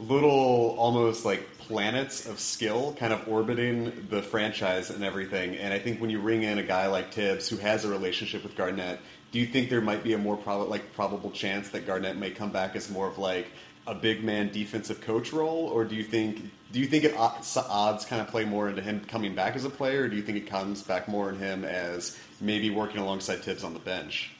little 0.00 0.76
almost 0.78 1.24
like 1.24 1.58
planets 1.58 2.26
of 2.26 2.38
skill 2.38 2.94
kind 2.98 3.12
of 3.12 3.26
orbiting 3.28 4.06
the 4.10 4.22
franchise 4.22 4.90
and 4.90 5.02
everything. 5.02 5.56
And 5.56 5.72
I 5.74 5.78
think 5.78 6.00
when 6.00 6.10
you 6.10 6.20
ring 6.20 6.42
in 6.44 6.58
a 6.58 6.62
guy 6.62 6.86
like 6.86 7.12
Thibs 7.12 7.48
who 7.48 7.56
has 7.56 7.84
a 7.84 7.88
relationship 7.88 8.42
with 8.42 8.56
Garnett, 8.56 9.00
do 9.32 9.38
you 9.38 9.46
think 9.46 9.68
there 9.70 9.80
might 9.80 10.02
be 10.02 10.12
a 10.12 10.18
more 10.18 10.36
prob- 10.36 10.68
like 10.68 10.92
probable 10.94 11.30
chance 11.30 11.70
that 11.70 11.86
Garnett 11.86 12.16
may 12.16 12.30
come 12.30 12.50
back 12.50 12.76
as 12.76 12.90
more 12.90 13.08
of 13.08 13.18
like 13.18 13.48
a 13.88 13.94
big 13.94 14.22
man 14.22 14.52
defensive 14.52 15.00
coach 15.00 15.32
role, 15.32 15.66
or 15.72 15.84
do 15.84 15.96
you 15.96 16.04
think 16.04 16.50
do 16.70 16.78
you 16.78 16.86
think 16.86 17.04
it 17.04 17.14
odds 17.16 18.04
kind 18.04 18.20
of 18.20 18.28
play 18.28 18.44
more 18.44 18.68
into 18.68 18.82
him 18.82 19.00
coming 19.08 19.34
back 19.34 19.56
as 19.56 19.64
a 19.64 19.70
player, 19.70 20.02
or 20.02 20.08
do 20.08 20.16
you 20.16 20.22
think 20.22 20.36
it 20.36 20.46
comes 20.46 20.82
back 20.82 21.08
more 21.08 21.30
in 21.30 21.38
him 21.38 21.64
as 21.64 22.18
maybe 22.42 22.68
working 22.68 22.98
alongside 22.98 23.42
Thibs 23.42 23.64
on 23.64 23.72
the 23.72 23.80
bench? 23.80 24.32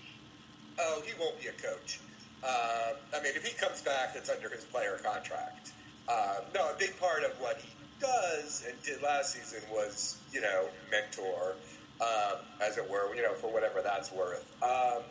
Oh, 0.79 1.03
he 1.07 1.13
won't 1.19 1.41
be 1.41 1.49
a 1.49 1.53
coach. 1.53 2.01
Uh, 2.45 2.93
I 3.17 3.23
mean, 3.23 3.33
if 3.35 3.45
he 3.45 3.57
comes 3.57 3.81
back, 3.81 4.13
that's 4.13 4.29
under 4.29 4.51
his 4.51 4.65
player 4.65 5.01
contract. 5.03 5.73
Uh, 6.07 6.41
no, 6.55 6.71
a 6.71 6.77
big 6.79 6.99
part 7.01 7.25
of 7.25 7.33
what 7.41 7.59
he 7.59 7.71
does 7.99 8.65
and 8.69 8.81
did 8.83 9.03
last 9.03 9.33
season 9.33 9.61
was, 9.73 10.19
you 10.31 10.43
know, 10.43 10.67
mentor, 10.91 11.57
um, 12.01 12.39
as 12.63 12.77
it 12.77 12.89
were, 12.89 13.13
you 13.15 13.23
know, 13.23 13.33
for 13.33 13.51
whatever 13.51 13.81
that's 13.83 14.13
worth. 14.13 14.47
Um, 14.63 15.03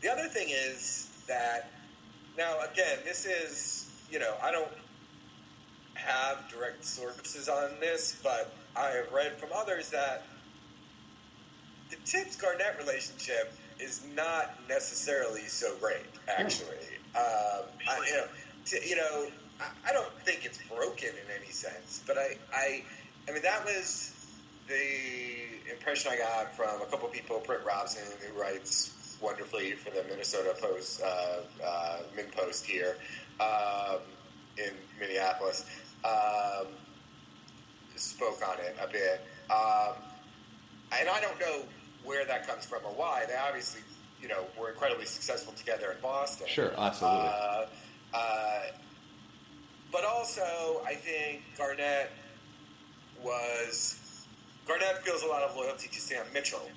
the 0.00 0.10
other 0.10 0.28
thing 0.28 0.48
is 0.48 1.10
that 1.28 1.70
now, 2.38 2.54
again, 2.72 2.98
this 3.04 3.26
is, 3.26 3.90
you 4.10 4.20
know, 4.20 4.34
I 4.40 4.52
don't 4.52 4.70
have 5.94 6.48
direct 6.48 6.84
sources 6.84 7.48
on 7.48 7.72
this, 7.80 8.16
but 8.22 8.54
I 8.76 8.90
have 8.90 9.12
read 9.12 9.36
from 9.38 9.50
others 9.54 9.90
that 9.90 10.22
the 11.90 11.96
Thibs 11.96 12.36
Garnett 12.36 12.78
relationship 12.78 13.52
is 13.80 14.06
not 14.14 14.54
necessarily 14.68 15.42
so 15.42 15.74
great, 15.80 16.06
actually. 16.28 16.76
Um, 17.16 17.64
I, 17.88 18.06
you 18.06 18.16
know, 18.16 18.24
t- 18.64 18.88
you 18.88 18.96
know 18.96 19.26
I, 19.60 19.90
I, 19.90 19.92
don't 19.92 20.12
think 20.24 20.44
it's 20.44 20.58
broken 20.68 21.08
in 21.08 21.42
any 21.42 21.50
sense, 21.50 22.02
but 22.06 22.18
I, 22.18 22.36
I, 22.54 22.84
I 23.28 23.32
mean, 23.32 23.42
that 23.42 23.64
was 23.64 24.14
the 24.68 25.72
impression 25.72 26.12
I 26.12 26.18
got 26.18 26.54
from 26.54 26.82
a 26.82 26.86
couple 26.86 27.08
people, 27.08 27.42
Britt 27.44 27.64
Robson, 27.64 28.02
who 28.20 28.38
writes 28.40 28.92
wonderfully 29.20 29.72
for 29.72 29.90
the 29.90 30.04
Minnesota 30.08 30.54
Post, 30.60 31.02
uh, 31.02 31.40
uh, 31.64 31.98
Min 32.14 32.26
Post 32.36 32.64
here 32.64 32.96
um, 33.40 33.98
in 34.56 34.72
Minneapolis, 35.00 35.64
um, 36.04 36.66
spoke 37.96 38.40
on 38.48 38.58
it 38.58 38.76
a 38.82 38.86
bit. 38.86 39.26
Um, 39.50 39.94
and 40.98 41.08
I 41.08 41.20
don't 41.20 41.38
know 41.40 41.62
where 42.04 42.24
that 42.24 42.46
comes 42.46 42.64
from 42.64 42.84
or 42.84 42.92
why. 42.92 43.24
They 43.28 43.34
obviously, 43.36 43.82
you 44.22 44.28
know, 44.28 44.44
were 44.58 44.70
incredibly 44.70 45.06
successful 45.06 45.52
together 45.54 45.92
in 45.92 46.00
Boston. 46.00 46.46
Sure, 46.48 46.72
absolutely. 46.78 47.28
Uh, 47.28 47.66
uh, 48.14 48.60
but 49.90 50.04
also, 50.04 50.82
I 50.86 50.94
think 50.94 51.42
Garnett 51.56 52.10
was 53.22 54.24
Garnett 54.66 55.02
feels 55.04 55.22
a 55.22 55.26
lot 55.26 55.42
of 55.42 55.56
loyalty 55.56 55.88
to 55.88 56.00
Sam 56.00 56.26
Mitchell, 56.32 56.70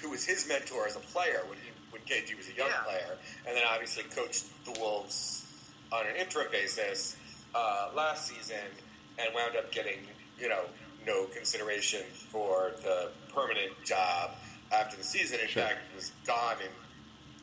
who 0.00 0.10
was 0.10 0.24
his 0.24 0.48
mentor 0.48 0.86
as 0.86 0.96
a 0.96 1.00
player 1.00 1.42
when 1.46 1.58
he 1.58 1.70
when 1.90 2.02
KG 2.02 2.36
was 2.36 2.48
a 2.48 2.54
young 2.54 2.68
yeah. 2.68 2.82
player, 2.84 3.18
and 3.46 3.56
then 3.56 3.64
obviously 3.68 4.04
coached 4.04 4.46
the 4.64 4.78
Wolves 4.80 5.44
on 5.92 6.06
an 6.06 6.16
interim 6.16 6.46
basis 6.52 7.16
uh, 7.54 7.90
last 7.94 8.28
season, 8.28 8.70
and 9.18 9.34
wound 9.34 9.56
up 9.56 9.72
getting 9.72 9.98
you 10.38 10.48
know 10.48 10.62
no 11.06 11.24
consideration 11.26 12.02
for 12.12 12.72
the 12.82 13.10
permanent 13.34 13.72
job 13.84 14.30
after 14.72 14.96
the 14.96 15.04
season. 15.04 15.40
In 15.40 15.48
sure. 15.48 15.64
fact, 15.64 15.78
was 15.94 16.12
gone 16.26 16.56
in 16.62 16.70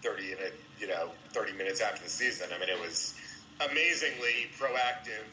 thirty 0.02 0.32
in 0.32 0.38
a, 0.40 0.82
you 0.82 0.88
know 0.88 1.10
thirty 1.34 1.54
minutes 1.54 1.82
after 1.82 2.04
the 2.04 2.10
season. 2.10 2.50
I 2.56 2.60
mean, 2.60 2.70
it 2.70 2.80
was 2.80 3.16
amazingly 3.70 4.50
proactive 4.58 5.28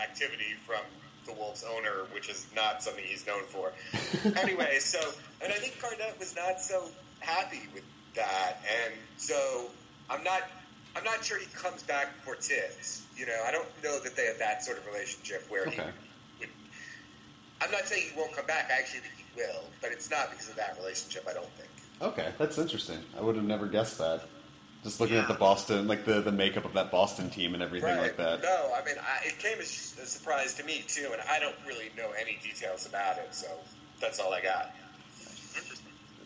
activity 0.00 0.54
from 0.66 0.82
the 1.26 1.32
Wolves 1.32 1.64
owner, 1.64 2.06
which 2.12 2.28
is 2.28 2.46
not 2.54 2.82
something 2.82 3.04
he's 3.04 3.26
known 3.26 3.42
for. 3.44 3.72
anyway, 4.40 4.78
so 4.78 5.00
and 5.42 5.52
I 5.52 5.56
think 5.56 5.80
Garnett 5.80 6.18
was 6.18 6.34
not 6.36 6.60
so 6.60 6.88
happy 7.20 7.62
with 7.74 7.84
that, 8.14 8.62
and 8.84 8.94
so 9.16 9.70
I'm 10.10 10.22
not. 10.24 10.42
I'm 10.94 11.04
not 11.04 11.24
sure 11.24 11.38
he 11.38 11.46
comes 11.54 11.82
back 11.82 12.08
for 12.22 12.34
Thibs. 12.36 13.06
You 13.16 13.24
know, 13.24 13.42
I 13.46 13.50
don't 13.50 13.66
know 13.82 13.98
that 14.00 14.14
they 14.14 14.26
have 14.26 14.38
that 14.38 14.62
sort 14.62 14.76
of 14.76 14.86
relationship 14.86 15.46
where 15.48 15.66
okay. 15.68 15.76
he 15.76 16.46
I'm 17.62 17.70
not 17.70 17.86
saying 17.86 18.10
he 18.12 18.18
won't 18.18 18.34
come 18.34 18.46
back. 18.46 18.70
I 18.74 18.78
actually 18.78 19.00
think 19.00 19.14
he 19.16 19.24
will, 19.36 19.62
but 19.80 19.92
it's 19.92 20.10
not 20.10 20.30
because 20.30 20.48
of 20.48 20.56
that 20.56 20.76
relationship. 20.78 21.26
I 21.28 21.32
don't 21.32 21.48
think. 21.50 21.68
Okay, 22.00 22.32
that's 22.36 22.58
interesting. 22.58 22.98
I 23.16 23.20
would 23.20 23.36
have 23.36 23.44
never 23.44 23.66
guessed 23.66 23.98
that. 23.98 24.22
Just 24.82 25.00
looking 25.00 25.14
yeah. 25.14 25.22
at 25.22 25.28
the 25.28 25.34
Boston, 25.34 25.86
like 25.86 26.04
the, 26.04 26.20
the 26.20 26.32
makeup 26.32 26.64
of 26.64 26.72
that 26.72 26.90
Boston 26.90 27.30
team 27.30 27.54
and 27.54 27.62
everything 27.62 27.90
right. 27.90 28.02
like 28.02 28.16
that. 28.16 28.42
No, 28.42 28.72
I 28.76 28.84
mean, 28.84 28.96
I, 28.98 29.28
it 29.28 29.38
came 29.38 29.58
as 29.60 29.96
a 30.02 30.06
surprise 30.06 30.54
to 30.54 30.64
me 30.64 30.84
too, 30.88 31.08
and 31.12 31.22
I 31.30 31.38
don't 31.38 31.54
really 31.66 31.90
know 31.96 32.10
any 32.20 32.38
details 32.42 32.86
about 32.86 33.18
it, 33.18 33.28
so 33.32 33.46
that's 34.00 34.18
all 34.18 34.34
I 34.34 34.42
got. 34.42 34.74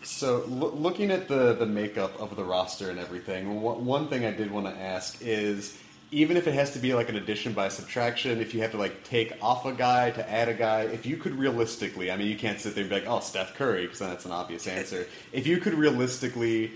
So, 0.03 0.45
lo- 0.49 0.73
looking 0.75 1.11
at 1.11 1.29
the 1.29 1.53
the 1.55 1.67
makeup 1.67 2.19
of 2.19 2.35
the 2.35 2.45
roster 2.45 2.89
and 2.91 2.99
everything, 2.99 3.61
one 3.61 4.09
thing 4.09 4.25
I 4.25 4.31
did 4.31 4.51
want 4.51 4.67
to 4.67 4.81
ask 4.81 5.21
is 5.21 5.77
even 6.11 6.37
if 6.37 6.47
it 6.47 6.55
has 6.55 6.73
to 6.73 6.79
be 6.79 6.95
like 6.95 7.09
an 7.09 7.17
addition 7.17 7.53
by 7.53 7.69
subtraction, 7.69 8.41
if 8.41 8.55
you 8.55 8.63
have 8.63 8.71
to 8.71 8.79
like 8.79 9.05
take 9.05 9.33
off 9.43 9.67
a 9.67 9.73
guy 9.73 10.13
to 10.13 10.31
add 10.31 10.49
a 10.49 10.55
guy, 10.55 10.83
if 10.83 11.05
you 11.05 11.17
could 11.19 11.35
realistically, 11.35 12.11
I 12.11 12.17
mean, 12.17 12.29
you 12.29 12.37
can't 12.37 12.61
sit 12.61 12.75
there 12.75 12.83
and 12.83 12.91
be 12.91 12.97
like, 12.97 13.09
oh, 13.09 13.21
Steph 13.21 13.55
Curry, 13.55 13.83
because 13.83 13.99
then 13.99 14.09
that's 14.11 14.25
an 14.25 14.33
obvious 14.33 14.67
answer. 14.79 15.07
if 15.33 15.47
you 15.47 15.59
could 15.59 15.75
realistically 15.75 16.73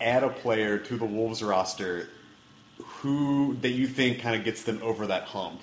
add 0.00 0.22
a 0.22 0.28
player 0.28 0.78
to 0.78 0.96
the 0.96 1.04
Wolves 1.04 1.42
roster 1.42 2.08
who 2.82 3.56
that 3.60 3.70
you 3.70 3.86
think 3.86 4.20
kind 4.20 4.36
of 4.36 4.44
gets 4.44 4.62
them 4.62 4.80
over 4.82 5.06
that 5.06 5.24
hump, 5.24 5.60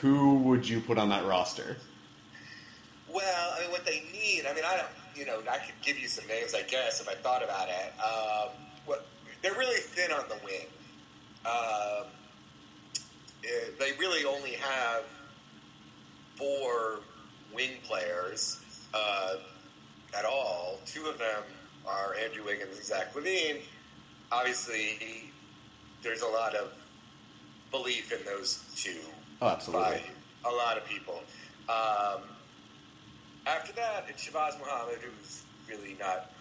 who 0.00 0.34
would 0.36 0.68
you 0.68 0.80
put 0.80 0.98
on 0.98 1.08
that 1.10 1.24
roster? 1.24 1.76
Well, 3.12 3.54
I 3.56 3.62
mean, 3.62 3.70
what 3.70 3.84
they 3.84 4.02
need, 4.12 4.46
I 4.48 4.54
mean, 4.54 4.64
I 4.64 4.76
don't, 4.76 4.88
you 5.14 5.26
know, 5.26 5.40
I 5.50 5.58
could 5.58 5.74
give 5.82 5.98
you 5.98 6.08
some 6.08 6.26
names, 6.26 6.54
I 6.54 6.62
guess, 6.62 7.00
if 7.00 7.08
I 7.08 7.14
thought 7.14 7.42
about 7.42 7.68
it. 7.68 7.92
Um, 8.00 8.48
what, 8.86 9.06
they're 9.42 9.54
really 9.54 9.80
thin 9.80 10.12
on 10.12 10.24
the 10.28 10.36
wing. 10.44 10.66
Um, 11.44 12.06
it, 13.42 13.78
they 13.78 13.92
really 13.98 14.24
only 14.24 14.52
have 14.52 15.04
four 16.36 17.00
wing 17.52 17.70
players 17.82 18.60
uh, 18.94 19.34
at 20.16 20.24
all. 20.24 20.78
Two 20.86 21.06
of 21.06 21.18
them 21.18 21.42
are 21.86 22.14
Andrew 22.22 22.44
Wiggins 22.44 22.76
and 22.76 22.84
Zach 22.84 23.14
LaVine. 23.14 23.60
Obviously, 24.32 25.30
there's 26.02 26.22
a 26.22 26.28
lot 26.28 26.54
of 26.54 26.72
belief 27.70 28.12
in 28.12 28.24
those 28.24 28.64
two 28.76 28.98
oh, 29.40 29.48
absolutely. 29.48 30.02
by 30.42 30.50
a 30.50 30.52
lot 30.52 30.76
of 30.76 30.84
people. 30.84 31.22
Um, 31.68 32.22
after 33.46 33.72
that, 33.72 34.06
it's 34.08 34.28
Shabazz 34.28 34.58
Muhammad, 34.58 34.98
who's 35.00 35.42
really 35.68 35.96
not 35.98 36.32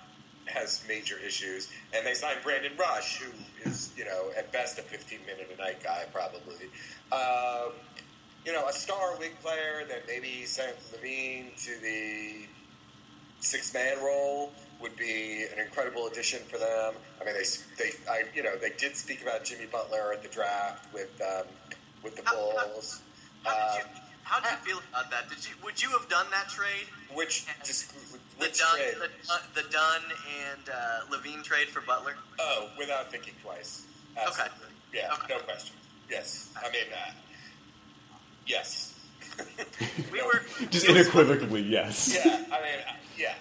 has 0.45 0.83
major 0.87 1.15
issues, 1.23 1.69
and 1.93 2.05
they 2.05 2.15
signed 2.15 2.39
Brandon 2.43 2.71
Rush, 2.77 3.21
who 3.21 3.69
is 3.69 3.91
you 3.95 4.05
know 4.05 4.31
at 4.37 4.51
best 4.51 4.79
a 4.79 4.81
15 4.81 5.19
minute 5.25 5.49
a 5.53 5.61
night 5.61 5.83
guy 5.83 6.05
probably. 6.11 6.69
Um, 7.11 7.73
you 8.45 8.53
know, 8.53 8.67
a 8.67 8.73
star 8.73 9.17
wing 9.19 9.31
player 9.41 9.83
that 9.89 10.07
maybe 10.07 10.45
sent 10.45 10.75
Levine 10.93 11.51
to 11.57 11.79
the 11.81 12.47
six 13.41 13.73
man 13.73 13.97
role 14.03 14.51
would 14.81 14.95
be 14.95 15.45
an 15.51 15.59
incredible 15.59 16.07
addition 16.07 16.39
for 16.47 16.57
them. 16.57 16.93
I 17.21 17.25
mean, 17.25 17.35
they 17.35 17.83
they 17.83 17.91
I, 18.09 18.23
you 18.33 18.43
know 18.43 18.55
they 18.57 18.71
did 18.77 18.95
speak 18.95 19.21
about 19.21 19.43
Jimmy 19.43 19.65
Butler 19.65 20.13
at 20.13 20.23
the 20.23 20.29
draft 20.29 20.93
with 20.93 21.21
um, 21.21 21.45
with 22.03 22.15
the 22.15 22.23
Bulls. 22.23 23.01
How, 23.43 23.49
how, 23.51 23.55
how 23.55 23.75
did 23.75 23.83
you, 23.83 24.01
how 24.23 24.39
did 24.39 24.51
you 24.51 24.57
feel 24.73 24.81
about 24.89 25.11
that? 25.11 25.29
Did 25.29 25.45
you 25.45 25.55
would 25.63 25.81
you 25.81 25.89
have 25.89 26.07
done 26.09 26.27
that 26.31 26.49
trade? 26.49 26.87
Which 27.13 27.45
just 27.63 27.91
which 28.37 28.53
the 28.53 28.63
Dunn, 28.63 28.77
trade? 28.77 29.09
The, 29.27 29.61
the 29.61 29.69
Dunn 29.69 30.01
and 30.47 30.69
uh, 30.69 31.15
LaVine 31.15 31.43
trade 31.43 31.67
for 31.67 31.81
Butler? 31.81 32.15
Oh, 32.39 32.69
without 32.77 33.11
thinking 33.11 33.33
twice. 33.41 33.85
Absolutely. 34.17 34.55
Okay. 34.55 34.65
Yeah, 34.93 35.13
okay. 35.13 35.33
no 35.35 35.39
question. 35.41 35.75
Yes, 36.09 36.51
I 36.57 36.71
mean, 36.71 36.89
uh, 36.91 37.11
yes. 38.47 38.95
we 40.11 40.21
were 40.21 40.41
just 40.69 40.89
unequivocally 40.89 41.61
yes. 41.61 42.13
Yeah, 42.13 42.43
I 42.51 42.61
mean, 42.61 42.79
uh, 42.87 42.93
yeah. 43.17 43.33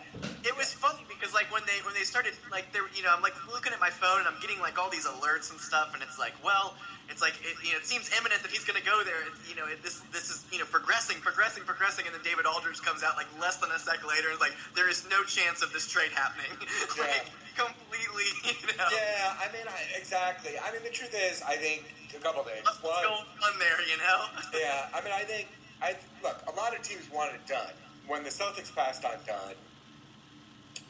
It 0.45 0.57
was 0.57 0.73
funny 0.73 1.05
because 1.09 1.35
like 1.35 1.53
when 1.53 1.63
they 1.99 2.07
started 2.07 2.33
like 2.55 2.71
they 2.73 2.79
you 2.95 3.03
know 3.03 3.11
I'm 3.11 3.23
like 3.23 3.35
looking 3.51 3.75
at 3.75 3.81
my 3.83 3.91
phone 3.91 4.23
and 4.23 4.29
I'm 4.31 4.39
getting 4.41 4.63
like 4.63 4.79
all 4.79 4.89
these 4.89 5.07
alerts 5.07 5.51
and 5.51 5.59
stuff 5.59 5.91
and 5.95 6.03
it's 6.03 6.19
like 6.19 6.33
well 6.47 6.79
it's 7.09 7.25
like 7.25 7.41
it, 7.41 7.57
you 7.65 7.73
know, 7.73 7.81
it 7.81 7.89
seems 7.89 8.13
imminent 8.13 8.45
that 8.45 8.53
he's 8.53 8.69
going 8.69 8.77
to 8.77 8.85
go 8.85 9.01
there. 9.01 9.25
It, 9.25 9.33
you 9.49 9.57
know, 9.57 9.65
it, 9.65 9.81
this 9.83 10.05
this 10.13 10.29
is 10.29 10.45
you 10.53 10.61
know 10.61 10.69
progressing, 10.69 11.25
progressing, 11.25 11.65
progressing, 11.65 12.05
and 12.05 12.13
then 12.13 12.21
David 12.21 12.45
Aldridge 12.45 12.85
comes 12.85 13.03
out 13.03 13.17
like 13.17 13.29
less 13.41 13.57
than 13.57 13.73
a 13.73 13.81
second 13.81 14.07
later 14.07 14.29
and 14.29 14.39
like, 14.41 14.53
there 14.77 14.93
is 14.93 15.09
no 15.09 15.25
chance 15.25 15.65
of 15.65 15.73
this 15.73 15.89
trade 15.89 16.13
happening. 16.13 16.53
like 17.01 17.25
yeah. 17.25 17.65
completely, 17.65 18.29
you 18.45 18.77
know. 18.77 18.93
Yeah, 18.93 19.41
I 19.41 19.49
mean, 19.57 19.65
I, 19.65 19.81
exactly. 19.97 20.61
I 20.61 20.69
mean, 20.71 20.85
the 20.85 20.93
truth 20.93 21.17
is, 21.17 21.41
I 21.43 21.57
think 21.57 21.89
a 22.13 22.21
couple 22.21 22.45
things. 22.45 22.65
What's 22.65 22.85
One, 22.85 23.03
going 23.03 23.25
on 23.25 23.59
there, 23.59 23.81
you 23.89 23.97
know? 23.97 24.29
yeah, 24.55 24.93
I 24.93 25.01
mean, 25.01 25.13
I 25.17 25.25
think 25.25 25.49
I 25.81 25.97
look. 26.23 26.45
A 26.45 26.55
lot 26.57 26.77
of 26.77 26.85
teams 26.85 27.09
want 27.11 27.33
it 27.33 27.41
done. 27.49 27.73
When 28.07 28.23
the 28.23 28.31
Celtics 28.31 28.75
passed 28.75 29.05
on 29.05 29.17
Dunn, 29.27 29.57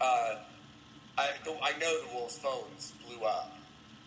uh, 0.00 0.34
I 1.18 1.28
I 1.62 1.72
know 1.78 2.00
the 2.06 2.14
Wolves' 2.14 2.38
phones 2.38 2.92
blew 3.06 3.24
up 3.26 3.52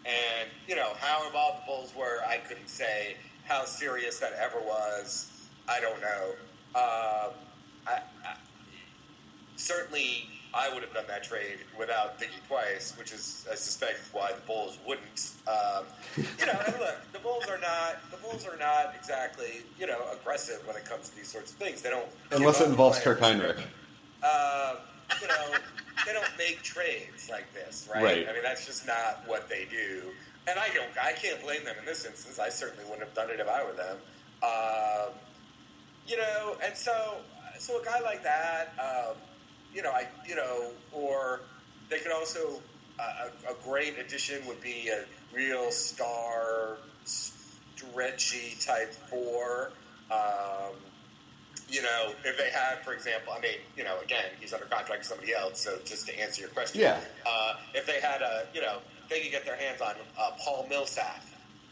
and, 0.05 0.49
you 0.67 0.75
know, 0.75 0.93
how 0.99 1.25
involved 1.27 1.61
the 1.61 1.65
Bulls 1.67 1.93
were, 1.95 2.19
I 2.27 2.37
couldn't 2.37 2.69
say. 2.69 3.17
how 3.47 3.65
serious 3.65 4.19
that 4.19 4.33
ever 4.33 4.59
was, 4.59 5.29
I 5.67 5.79
don't 5.81 5.99
know. 6.01 6.29
Um, 6.73 7.33
I, 7.85 7.99
I, 8.25 8.35
certainly, 9.57 10.27
I 10.53 10.71
would 10.73 10.83
have 10.83 10.93
done 10.93 11.05
that 11.07 11.23
trade 11.23 11.59
without 11.77 12.17
thinking 12.19 12.39
twice, 12.47 12.93
which 12.97 13.11
is, 13.11 13.45
I 13.51 13.55
suspect, 13.55 13.99
why 14.13 14.31
the 14.31 14.41
Bulls 14.41 14.77
wouldn't. 14.87 15.31
Um, 15.47 15.85
you 16.17 16.45
know, 16.45 16.59
and 16.65 16.79
look, 16.79 16.97
the 17.11 17.19
Bulls 17.19 17.47
are 17.49 17.57
not 17.57 17.97
the 18.11 18.17
Bulls 18.17 18.45
are 18.47 18.57
not 18.57 18.93
exactly 18.97 19.63
you 19.77 19.87
know 19.87 19.99
aggressive 20.13 20.61
when 20.65 20.75
it 20.77 20.85
comes 20.85 21.09
to 21.09 21.15
these 21.15 21.27
sorts 21.27 21.51
of 21.51 21.57
things. 21.57 21.81
They 21.81 21.89
don't 21.89 22.07
Unless 22.31 22.61
it 22.61 22.69
involves 22.69 22.99
players. 22.99 23.19
Kirk 23.19 23.27
Hinrich. 23.27 23.57
Um, 24.23 24.77
you 25.21 25.27
know, 25.27 25.57
they 26.05 26.13
don't 26.13 26.37
make 26.37 26.61
trades 26.63 27.29
like 27.29 27.53
this, 27.53 27.89
right? 27.93 28.03
Right. 28.03 28.29
I 28.29 28.33
mean, 28.33 28.43
that's 28.43 28.65
just 28.65 28.85
not 28.87 29.23
what 29.25 29.49
they 29.49 29.65
do. 29.69 30.03
And 30.47 30.59
I 30.59 30.69
don't, 30.69 30.89
I 31.01 31.13
can't 31.13 31.41
blame 31.41 31.63
them 31.65 31.75
in 31.79 31.85
this 31.85 32.05
instance. 32.05 32.39
I 32.39 32.49
certainly 32.49 32.83
wouldn't 32.85 33.03
have 33.03 33.13
done 33.13 33.29
it 33.29 33.39
if 33.39 33.47
I 33.47 33.63
were 33.63 33.73
them. 33.73 33.97
Um, 34.41 35.13
you 36.07 36.17
know, 36.17 36.55
and 36.63 36.75
so, 36.75 37.17
so 37.59 37.79
a 37.79 37.85
guy 37.85 37.99
like 38.01 38.23
that, 38.23 38.73
um, 38.79 39.15
you 39.73 39.83
know, 39.83 39.91
I, 39.91 40.07
you 40.27 40.35
know, 40.35 40.71
or 40.91 41.41
they 41.89 41.99
could 41.99 42.11
also, 42.11 42.59
uh, 42.99 43.29
a, 43.47 43.51
a 43.51 43.55
great 43.63 43.99
addition 43.99 44.45
would 44.47 44.61
be 44.61 44.89
a 44.89 45.05
real 45.33 45.71
star, 45.71 46.77
stretchy 47.05 48.57
type 48.59 48.93
four. 48.93 49.71
Um, 50.09 50.73
you 51.71 51.81
know, 51.81 52.13
if 52.25 52.37
they 52.37 52.49
had, 52.51 52.83
for 52.83 52.93
example, 52.93 53.33
I 53.35 53.39
mean, 53.39 53.57
you 53.77 53.83
know, 53.83 53.97
again, 54.03 54.25
he's 54.39 54.53
under 54.53 54.65
contract 54.65 55.03
to 55.03 55.07
somebody 55.09 55.33
else, 55.33 55.61
so 55.61 55.77
just 55.85 56.05
to 56.07 56.19
answer 56.19 56.41
your 56.41 56.49
question, 56.51 56.81
Yeah. 56.81 56.99
uh, 57.25 57.53
if 57.73 57.85
they 57.87 57.99
had 58.01 58.21
a, 58.21 58.45
you 58.53 58.61
know, 58.61 58.79
they 59.09 59.21
could 59.21 59.31
get 59.31 59.45
their 59.45 59.55
hands 59.55 59.79
on 59.81 59.95
uh, 60.19 60.31
Paul 60.39 60.67
Millsap, 60.69 61.23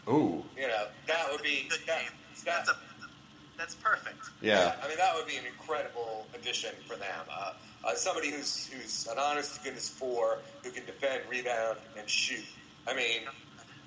Ooh, 0.07 0.43
you 0.57 0.67
know, 0.67 0.87
that 1.07 1.27
would 1.31 1.43
be 1.43 1.67
Good 1.69 1.81
that, 1.85 2.01
name. 2.01 2.09
that, 2.45 2.65
That's 2.65 2.69
a 2.69 2.75
that's 3.57 3.75
perfect. 3.75 4.17
yeah. 4.41 4.75
I 4.81 4.87
mean, 4.87 4.97
that 4.97 5.13
would 5.15 5.27
be 5.27 5.35
an 5.35 5.45
incredible 5.45 6.25
addition 6.33 6.71
for 6.87 6.95
them. 6.95 7.25
Uh, 7.29 7.53
uh, 7.83 7.93
somebody 7.95 8.31
who's 8.31 8.67
who's 8.67 9.05
an 9.07 9.17
honest 9.19 9.55
to 9.57 9.63
goodness 9.65 9.89
four 9.89 10.39
who 10.63 10.71
can 10.71 10.85
defend, 10.85 11.23
rebound, 11.29 11.77
and 11.97 12.09
shoot. 12.09 12.45
I 12.87 12.93
mean, 12.95 13.21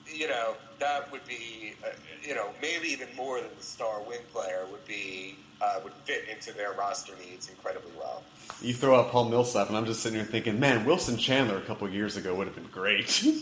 you 0.06 0.28
know, 0.28 0.54
that 0.78 1.10
would 1.10 1.26
be, 1.26 1.72
uh, 1.84 1.88
you 2.22 2.34
know, 2.34 2.50
maybe 2.60 2.88
even 2.88 3.08
more 3.16 3.40
than 3.40 3.48
the 3.56 3.62
star 3.64 4.02
wing 4.02 4.20
player 4.32 4.66
would 4.70 4.86
be 4.86 5.36
uh, 5.62 5.80
would 5.84 5.92
fit 6.04 6.24
into 6.28 6.52
their 6.52 6.72
roster 6.72 7.12
needs 7.24 7.48
incredibly 7.48 7.92
well. 7.98 8.22
You 8.60 8.74
throw 8.74 8.98
out 8.98 9.10
Paul 9.10 9.26
Millsap, 9.28 9.68
and 9.68 9.76
I'm 9.76 9.86
just 9.86 10.00
sitting 10.02 10.18
here 10.18 10.26
thinking, 10.26 10.58
man, 10.58 10.84
Wilson 10.84 11.16
Chandler 11.16 11.56
a 11.56 11.60
couple 11.62 11.88
years 11.88 12.16
ago 12.16 12.34
would 12.34 12.46
have 12.48 12.56
been 12.56 12.66
great. 12.72 13.24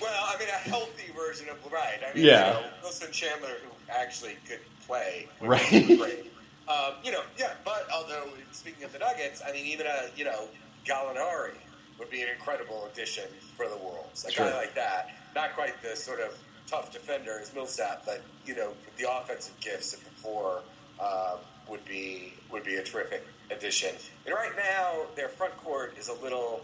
Well, 0.00 0.24
I 0.26 0.36
mean, 0.38 0.48
a 0.48 0.68
healthy 0.68 1.12
version 1.16 1.48
of 1.48 1.58
right. 1.72 1.98
I 2.04 2.12
mean, 2.14 2.24
Yeah. 2.26 2.48
you 2.48 2.60
know, 2.60 2.66
Wilson 2.82 3.12
Chandler, 3.12 3.50
who 3.62 3.70
actually 3.88 4.36
could 4.48 4.58
play, 4.86 5.28
Right. 5.40 6.26
Um, 6.68 6.94
you 7.04 7.12
know, 7.12 7.22
yeah. 7.38 7.52
But 7.64 7.86
although 7.94 8.24
speaking 8.50 8.82
of 8.84 8.92
the 8.92 8.98
Nuggets, 8.98 9.42
I 9.46 9.52
mean, 9.52 9.64
even 9.66 9.86
a 9.86 10.08
you 10.16 10.24
know 10.24 10.48
Gallinari 10.84 11.54
would 12.00 12.10
be 12.10 12.22
an 12.22 12.28
incredible 12.36 12.88
addition 12.92 13.24
for 13.56 13.68
the 13.68 13.76
Wolves. 13.76 14.24
A 14.24 14.30
Sure. 14.32 14.50
guy 14.50 14.56
like 14.56 14.74
that, 14.74 15.10
not 15.36 15.54
quite 15.54 15.80
the 15.82 15.94
sort 15.94 16.18
of 16.20 16.36
tough 16.66 16.90
defender 16.92 17.38
as 17.40 17.52
Millsap, 17.54 18.04
but 18.04 18.22
you 18.46 18.56
know, 18.56 18.72
the 18.96 19.08
offensive 19.08 19.58
gifts 19.60 19.94
of 19.94 20.02
before 20.04 20.62
um, 21.00 21.38
would 21.68 21.84
be 21.84 22.34
would 22.50 22.64
be 22.64 22.76
a 22.76 22.82
terrific 22.82 23.26
addition. 23.50 23.94
And 24.26 24.34
right 24.34 24.52
now, 24.56 25.06
their 25.16 25.28
front 25.28 25.56
court 25.56 25.94
is 25.98 26.08
a 26.08 26.14
little 26.14 26.62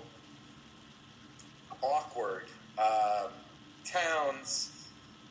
awkward. 1.82 2.44
Um, 2.78 3.30
Towns 3.84 4.70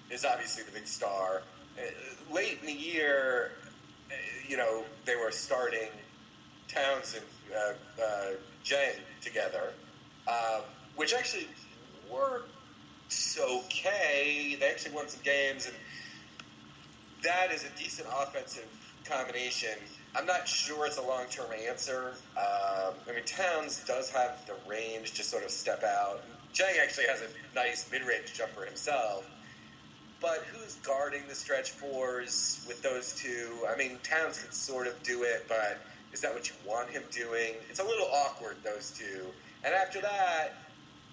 is 0.10 0.26
obviously 0.26 0.64
the 0.64 0.72
big 0.72 0.88
star. 0.88 1.44
Uh, 1.78 2.34
late 2.34 2.58
in 2.62 2.68
the 2.68 2.74
year, 2.74 3.52
uh, 4.10 4.14
you 4.48 4.58
know, 4.58 4.84
they 5.06 5.16
were 5.16 5.32
starting 5.32 5.90
Towns 6.68 7.16
and 7.16 7.26
uh, 7.56 8.04
uh, 8.04 8.32
together, 9.22 9.74
um, 10.28 10.64
which 10.96 11.14
actually 11.14 11.48
worked 12.12 12.50
okay. 13.40 14.58
They 14.60 14.68
actually 14.68 14.94
won 14.94 15.08
some 15.08 15.22
games, 15.24 15.66
and 15.66 15.76
that 17.24 17.52
is 17.52 17.64
a 17.64 17.70
decent 17.78 18.08
offensive 18.20 18.68
combination. 19.10 19.78
I'm 20.16 20.26
not 20.26 20.48
sure 20.48 20.86
it's 20.86 20.98
a 20.98 21.02
long 21.02 21.26
term 21.30 21.48
answer. 21.68 22.14
Um, 22.38 22.94
I 23.08 23.14
mean, 23.14 23.24
Towns 23.26 23.84
does 23.86 24.10
have 24.12 24.46
the 24.48 24.56
range 24.68 25.14
to 25.14 25.24
sort 25.24 25.44
of 25.44 25.52
step 25.52 25.84
out. 25.84 26.22
Dieng 26.54 26.82
actually 26.82 27.06
has 27.08 27.22
a 27.22 27.56
nice 27.56 27.90
mid 27.92 28.04
range 28.04 28.34
jumper 28.34 28.66
himself. 28.66 29.30
But 30.20 30.46
who's 30.52 30.76
guarding 30.76 31.22
the 31.30 31.36
stretch 31.36 31.72
fours 31.72 32.66
with 32.68 32.82
those 32.82 33.14
two? 33.14 33.60
I 33.72 33.78
mean, 33.78 34.00
Towns 34.02 34.42
could 34.42 34.54
sort 34.54 34.88
of 34.88 35.02
do 35.04 35.24
it, 35.24 35.46
but 35.48 35.80
is 36.12 36.22
that 36.22 36.34
what 36.34 36.50
you 36.50 36.56
want 36.66 36.90
him 36.90 37.04
doing? 37.12 37.54
It's 37.70 37.80
a 37.80 37.84
little 37.84 38.08
awkward, 38.08 38.58
those 38.64 38.92
two. 38.98 39.28
And 39.64 39.76
after 39.76 40.02
that, 40.02 40.56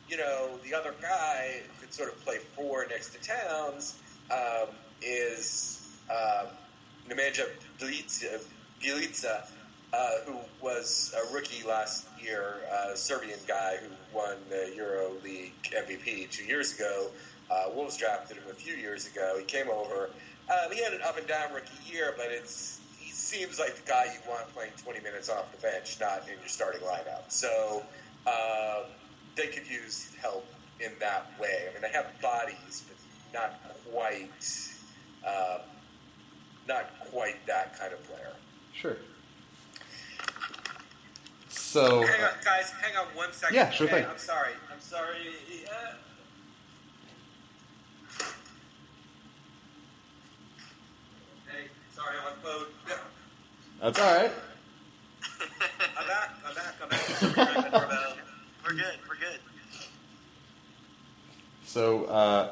you 0.09 0.17
know, 0.17 0.59
the 0.65 0.75
other 0.75 0.95
guy 1.03 1.61
who 1.67 1.81
could 1.83 1.93
sort 1.93 2.11
of 2.11 2.25
play 2.25 2.39
four 2.39 2.87
next 2.89 3.11
to 3.11 3.21
Towns 3.21 3.99
um, 4.31 4.69
is 5.03 5.87
um, 6.11 6.47
Nemanja 7.09 7.47
Bjelica, 7.79 8.41
Bjelica 8.83 9.47
uh, 9.95 10.11
who 10.27 10.37
was 10.61 11.15
a 11.17 11.35
rookie 11.35 11.67
last 11.67 12.07
year, 12.21 12.57
a 12.91 12.97
Serbian 12.97 13.39
guy 13.47 13.77
who 13.77 13.89
won 14.17 14.37
the 14.49 14.73
Euro 14.77 15.13
League 15.23 15.53
MVP 15.63 16.31
two 16.31 16.45
years 16.45 16.75
ago. 16.75 17.11
Uh, 17.51 17.67
Wolves 17.75 17.97
drafted 17.97 18.39
him 18.39 18.45
a 18.51 18.55
few 18.55 18.75
years 18.75 19.07
ago. 19.07 19.37
He 19.39 19.45
came 19.45 19.69
over. 19.69 20.11
Um, 20.51 20.73
he 20.73 20.83
had 20.83 20.95
an 20.95 21.03
up 21.03 21.17
and 21.17 21.27
down 21.27 21.53
rookie 21.53 21.71
year, 21.87 22.15
but 22.17 22.27
it's 22.31 22.81
he 22.99 23.11
seems 23.11 23.59
like 23.59 23.77
the 23.77 23.89
guy 23.89 24.07
you 24.07 24.19
want 24.29 24.53
playing 24.55 24.73
20 24.83 25.01
minutes 25.01 25.29
off 25.29 25.53
the 25.53 25.61
bench, 25.63 25.99
not 26.01 26.23
in 26.29 26.39
your 26.41 26.49
starting 26.49 26.81
lineup. 26.81 27.23
So 27.29 27.83
um, 28.27 28.87
they 29.37 29.47
could 29.49 29.69
use 29.69 30.11
help 30.21 30.47
in 30.81 30.93
that 31.01 31.31
way. 31.39 31.67
I 31.69 31.73
mean, 31.73 31.83
they 31.83 31.97
have 31.97 32.07
bodies, 32.21 32.83
but 32.89 32.97
not 33.39 33.61
quite, 33.93 34.29
um, 35.27 35.61
not 36.69 36.87
quite 37.11 37.45
that 37.47 37.79
kind 37.79 37.93
of 37.93 38.03
player. 38.09 38.33
sure. 38.73 38.97
So, 41.49 42.03
Hang 42.07 42.23
on, 42.25 42.31
guys. 42.45 42.71
Hang 42.81 42.97
on 42.97 43.07
one 43.17 43.33
second. 43.33 43.57
Yeah, 43.57 43.71
sure 43.71 43.87
okay? 43.89 44.03
thing. 44.03 44.11
I'm 44.11 44.19
sorry. 44.19 44.53
I'm 44.73 44.81
sorry. 44.81 45.17
Uh, 45.69 45.95
Hey, 51.49 51.67
sorry, 51.95 52.15
I'm 52.21 52.33
on 52.33 52.39
phone. 52.43 52.67
That's 53.81 53.99
all 53.99 54.15
right. 54.15 54.31
I'm 55.99 56.07
back. 56.07 56.31
I'm 56.47 56.55
back. 56.55 56.75
I'm 56.83 56.89
back. 56.89 58.17
We're 58.65 58.73
good. 58.73 58.95
We're 59.09 59.17
good. 59.17 59.41
So, 61.67 62.05
uh, 62.05 62.51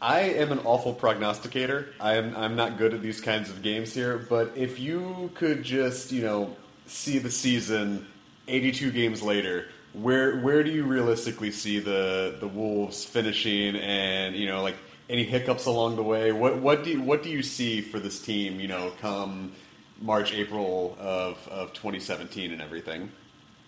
I 0.00 0.20
am 0.20 0.52
an 0.52 0.60
awful 0.60 0.94
prognosticator. 0.94 1.88
I'm 2.00 2.36
I'm 2.36 2.54
not 2.54 2.78
good 2.78 2.94
at 2.94 3.02
these 3.02 3.20
kinds 3.20 3.50
of 3.50 3.62
games 3.62 3.92
here. 3.92 4.18
But 4.18 4.52
if 4.54 4.78
you 4.78 5.30
could 5.34 5.62
just, 5.62 6.12
you 6.12 6.22
know, 6.22 6.56
see 6.86 7.18
the 7.18 7.30
season 7.30 8.06
82 8.46 8.92
games 8.92 9.22
later, 9.22 9.66
where 9.92 10.38
where 10.38 10.62
do 10.62 10.70
you 10.70 10.84
realistically 10.84 11.50
see 11.50 11.80
the 11.80 12.36
the 12.38 12.46
Wolves 12.46 13.04
finishing? 13.04 13.76
And 13.76 14.36
you 14.36 14.46
know, 14.46 14.62
like 14.62 14.76
any 15.10 15.24
hiccups 15.24 15.66
along 15.66 15.96
the 15.96 16.02
way? 16.04 16.30
What 16.30 16.58
what 16.58 16.84
do 16.84 16.90
you, 16.90 17.02
what 17.02 17.22
do 17.22 17.30
you 17.30 17.42
see 17.42 17.80
for 17.80 17.98
this 17.98 18.20
team? 18.20 18.60
You 18.60 18.68
know, 18.68 18.92
come 19.00 19.52
March 20.00 20.32
April 20.32 20.96
of 21.00 21.36
of 21.48 21.72
2017 21.72 22.52
and 22.52 22.62
everything. 22.62 23.10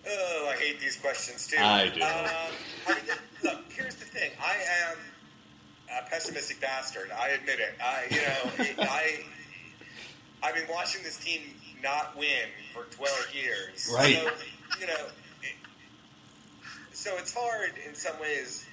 Oh, 0.09 0.49
I 0.49 0.55
hate 0.55 0.79
these 0.79 0.95
questions 0.95 1.47
too. 1.47 1.57
I 1.59 1.89
do. 1.89 2.01
Um, 2.01 2.53
I 2.87 2.99
look, 3.43 3.59
here's 3.69 3.95
the 3.95 4.05
thing. 4.05 4.31
I 4.39 4.55
am 4.89 4.97
pessimistic 6.11 6.59
bastard. 6.59 7.09
I 7.17 7.29
admit 7.29 7.59
it. 7.59 7.73
I, 7.81 8.03
you 8.09 8.17
know, 8.17 8.65
it, 8.65 8.75
I, 8.89 9.21
I've 10.43 10.55
been 10.55 10.67
watching 10.69 11.01
this 11.03 11.17
team 11.17 11.41
not 11.81 12.15
win 12.17 12.49
for 12.73 12.83
12 12.95 13.33
years. 13.33 13.91
Right. 13.93 14.15
So, 14.15 14.31
you 14.79 14.87
know, 14.87 15.05
it, 15.41 15.55
so 16.91 17.17
it's 17.17 17.33
hard 17.33 17.71
in 17.87 17.95
some 17.95 18.19
ways, 18.19 18.65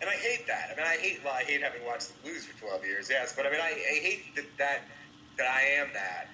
and 0.00 0.08
I 0.08 0.14
hate 0.14 0.46
that. 0.46 0.70
I 0.72 0.76
mean, 0.76 0.86
I 0.86 0.96
hate. 0.96 1.20
Well, 1.24 1.34
I 1.34 1.42
hate 1.42 1.62
having 1.62 1.84
watched 1.84 2.08
them 2.08 2.32
lose 2.32 2.46
for 2.46 2.58
12 2.60 2.84
years. 2.86 3.10
Yes, 3.10 3.34
but 3.36 3.46
I 3.46 3.50
mean, 3.50 3.60
I, 3.60 3.70
I 3.70 3.98
hate 4.00 4.34
that 4.36 4.44
that 4.58 4.80
that 5.36 5.50
I 5.50 5.62
am 5.80 5.88
that. 5.92 6.28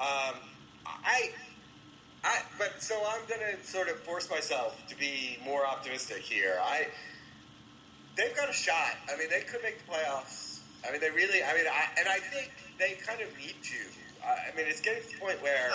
Um, 0.00 0.40
I. 0.86 1.30
I, 2.26 2.40
but 2.58 2.82
so 2.82 2.94
I'm 3.06 3.20
going 3.28 3.42
to 3.54 3.62
sort 3.66 3.90
of 3.90 3.96
force 3.98 4.30
myself 4.30 4.82
to 4.88 4.98
be 4.98 5.36
more 5.44 5.66
optimistic 5.66 6.22
here. 6.22 6.58
I 6.58 6.86
they've 8.16 8.34
got 8.36 8.48
a 8.48 8.52
shot. 8.52 8.96
I 9.12 9.18
mean, 9.18 9.28
they 9.30 9.40
could 9.40 9.62
make 9.62 9.84
the 9.84 9.92
playoffs. 9.92 10.60
I 10.86 10.92
mean, 10.92 11.00
they 11.00 11.10
really. 11.10 11.42
I 11.42 11.54
mean, 11.54 11.66
I, 11.66 11.98
and 11.98 12.08
I 12.08 12.18
think 12.18 12.52
they 12.78 12.92
kind 13.06 13.20
of 13.20 13.28
need 13.38 13.56
to. 13.62 14.26
I 14.26 14.52
I 14.52 14.56
mean, 14.56 14.66
it's 14.68 14.80
getting 14.80 15.02
to 15.02 15.08
the 15.08 15.18
point 15.18 15.42
where, 15.42 15.70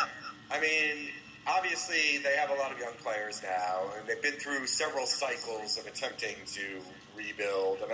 I 0.52 0.60
mean, 0.60 1.10
obviously 1.48 2.20
they 2.24 2.36
have 2.36 2.50
a 2.50 2.56
lot 2.56 2.72
of 2.72 2.80
young 2.80 2.94
players 3.04 3.42
now, 3.44 3.92
and 3.98 4.08
they've 4.08 4.22
been 4.22 4.40
through 4.40 4.68
several 4.68 5.06
cycles 5.06 5.78
of 5.78 5.88
attempting 5.88 6.36
to 6.54 6.82
rebuild. 7.16 7.80
And 7.82 7.92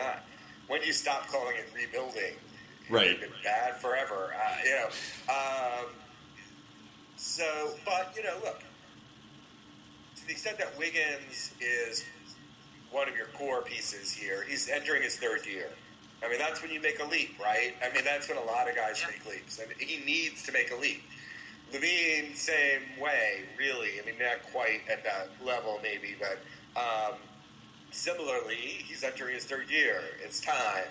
when 0.68 0.84
you 0.84 0.94
stop 0.94 1.28
calling 1.28 1.56
it 1.58 1.70
rebuilding, 1.76 2.36
Right. 2.90 3.20
They've 3.20 3.22
been 3.22 3.40
bad 3.44 3.78
forever. 3.78 4.34
Uh, 4.36 4.56
you 4.64 4.72
know. 4.72 4.88
Um, 5.30 5.86
so, 7.18 7.74
but 7.86 8.14
you 8.16 8.24
know, 8.24 8.38
look. 8.44 8.62
To 10.18 10.26
the 10.28 10.32
extent 10.32 10.58
that 10.60 10.78
Wiggins 10.78 11.52
is 11.60 12.06
one 12.96 13.10
of 13.10 13.16
your 13.18 13.28
core 13.38 13.62
pieces 13.62 14.14
here, 14.14 14.46
he's 14.48 14.70
entering 14.70 15.04
his 15.04 15.18
third 15.18 15.46
year. 15.46 15.70
I 16.24 16.30
mean, 16.30 16.40
that's 16.40 16.62
when 16.62 16.72
you 16.72 16.80
make 16.82 17.02
a 17.02 17.06
leap, 17.06 17.38
right? 17.40 17.76
I 17.84 17.94
mean, 17.94 18.06
that's 18.06 18.30
when 18.30 18.38
a 18.38 18.44
lot 18.44 18.70
of 18.70 18.76
guys 18.76 19.02
Yeah. 19.02 19.08
make 19.08 19.26
leaps, 19.26 19.60
and 19.60 19.70
he 19.74 19.98
needs 20.06 20.44
to 20.44 20.54
make 20.54 20.72
a 20.72 20.76
leap. 20.76 21.04
LaVine, 21.74 22.36
same 22.38 22.98
way, 22.98 23.44
really. 23.58 24.00
I 24.00 24.06
mean, 24.06 24.18
not 24.18 24.44
quite 24.52 24.88
at 24.90 25.04
that 25.04 25.30
level, 25.44 25.80
maybe, 25.84 26.16
but 26.18 26.40
um, 26.82 27.16
similarly, 27.92 28.56
he's 28.56 29.04
entering 29.04 29.36
his 29.36 29.44
third 29.44 29.70
year. 29.70 30.02
It's 30.24 30.40
time. 30.40 30.88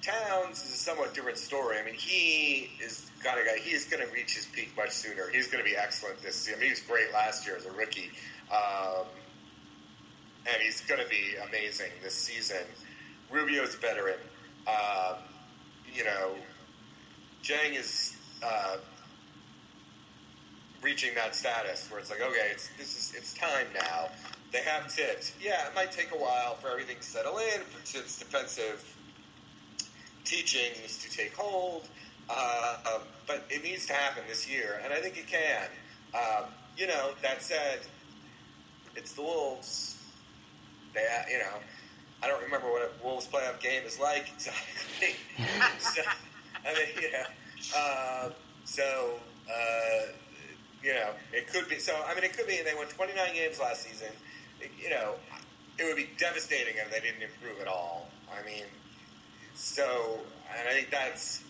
Towns 0.00 0.62
is 0.64 0.74
a 0.74 0.76
somewhat 0.76 1.12
different 1.12 1.38
story. 1.38 1.76
I 1.78 1.84
mean, 1.84 1.94
he 1.94 2.70
is 2.80 3.10
kind 3.22 3.40
of 3.40 3.46
guy. 3.46 3.58
He's 3.58 3.84
going 3.84 4.06
to 4.06 4.12
reach 4.12 4.36
his 4.36 4.46
peak 4.46 4.76
much 4.76 4.90
sooner. 4.90 5.28
He's 5.28 5.48
going 5.48 5.62
to 5.64 5.68
be 5.68 5.76
excellent 5.76 6.22
this 6.22 6.46
Year. 6.46 6.56
I 6.56 6.60
mean, 6.60 6.66
he 6.68 6.72
was 6.72 6.80
great 6.82 7.12
last 7.12 7.44
year 7.46 7.56
as 7.56 7.66
a 7.66 7.72
rookie, 7.72 8.10
um, 8.52 9.06
and 10.46 10.62
he's 10.62 10.80
going 10.82 11.00
to 11.00 11.08
be 11.08 11.34
amazing 11.48 11.90
this 12.02 12.14
season. 12.14 12.64
Rubio's 13.30 13.74
a 13.74 13.78
veteran. 13.78 14.18
Um, 14.66 15.16
you 15.94 16.04
know, 16.04 16.34
Dieng 17.42 17.78
is 17.78 18.16
uh, 18.44 18.76
reaching 20.82 21.14
that 21.14 21.34
status 21.34 21.90
where 21.90 22.00
it's 22.00 22.10
like, 22.10 22.20
okay, 22.20 22.48
it's 22.52 22.68
this 22.78 22.96
is 22.96 23.14
it's 23.16 23.34
time 23.34 23.66
now. 23.74 24.08
They 24.52 24.60
have 24.60 24.90
Thibs. 24.90 25.34
Yeah, 25.40 25.66
it 25.66 25.74
might 25.74 25.92
take 25.92 26.10
a 26.12 26.16
while 26.16 26.54
for 26.54 26.70
everything 26.70 26.96
to 26.96 27.02
settle 27.02 27.38
in, 27.38 27.60
for 27.62 27.80
Thibs' 27.84 28.18
defensive 28.18 28.96
teachings 30.24 30.98
to 31.02 31.10
take 31.10 31.34
hold, 31.34 31.88
uh, 32.30 32.76
um, 32.86 33.02
but 33.26 33.44
it 33.50 33.62
needs 33.62 33.86
to 33.86 33.92
happen 33.92 34.22
this 34.28 34.48
year, 34.48 34.80
and 34.82 34.92
I 34.92 35.00
think 35.00 35.18
it 35.18 35.26
can. 35.26 35.68
Um, 36.14 36.44
you 36.76 36.86
know, 36.86 37.10
that 37.22 37.42
said, 37.42 37.80
it's 38.94 39.12
the 39.12 39.22
Wolves. 39.22 39.97
They, 40.94 41.00
uh, 41.00 41.22
you 41.30 41.38
know, 41.38 41.58
I 42.22 42.26
don't 42.26 42.42
remember 42.42 42.70
what 42.70 42.82
a 42.82 42.90
Wolves 43.04 43.26
playoff 43.26 43.60
game 43.60 43.84
is 43.84 43.98
like 44.00 44.28
exactly. 44.34 45.14
so, 45.78 46.02
I 46.66 46.74
mean, 46.74 46.88
you 47.02 47.12
know, 47.12 47.24
uh, 47.76 48.30
so 48.64 49.20
uh, 49.48 50.06
you 50.82 50.94
know, 50.94 51.10
it 51.32 51.46
could 51.48 51.68
be. 51.68 51.78
So 51.78 51.94
I 52.06 52.14
mean, 52.14 52.24
it 52.24 52.36
could 52.36 52.46
be. 52.46 52.60
They 52.64 52.74
won 52.74 52.86
29 52.86 53.34
games 53.34 53.58
last 53.60 53.82
season. 53.82 54.08
It- 54.60 54.70
you 54.82 54.90
know, 54.90 55.14
it 55.78 55.84
would 55.84 55.96
be 55.96 56.08
devastating 56.18 56.74
if 56.76 56.90
they 56.90 56.98
didn't 57.00 57.22
improve 57.22 57.60
at 57.60 57.68
all. 57.68 58.08
I 58.32 58.44
mean, 58.44 58.64
so 59.54 60.18
and 60.58 60.68
I 60.68 60.72
think 60.72 60.90
that's 60.90 61.42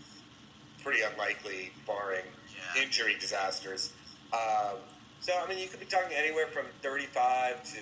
pretty 0.82 1.00
unlikely, 1.02 1.72
barring 1.86 2.24
Yeah. 2.54 2.82
injury 2.82 3.16
disasters. 3.18 3.92
Um, 4.32 4.76
so 5.20 5.32
I 5.42 5.48
mean, 5.48 5.58
you 5.58 5.68
could 5.68 5.80
be 5.80 5.86
talking 5.86 6.14
anywhere 6.16 6.46
from 6.48 6.66
35 6.82 7.62
to 7.74 7.80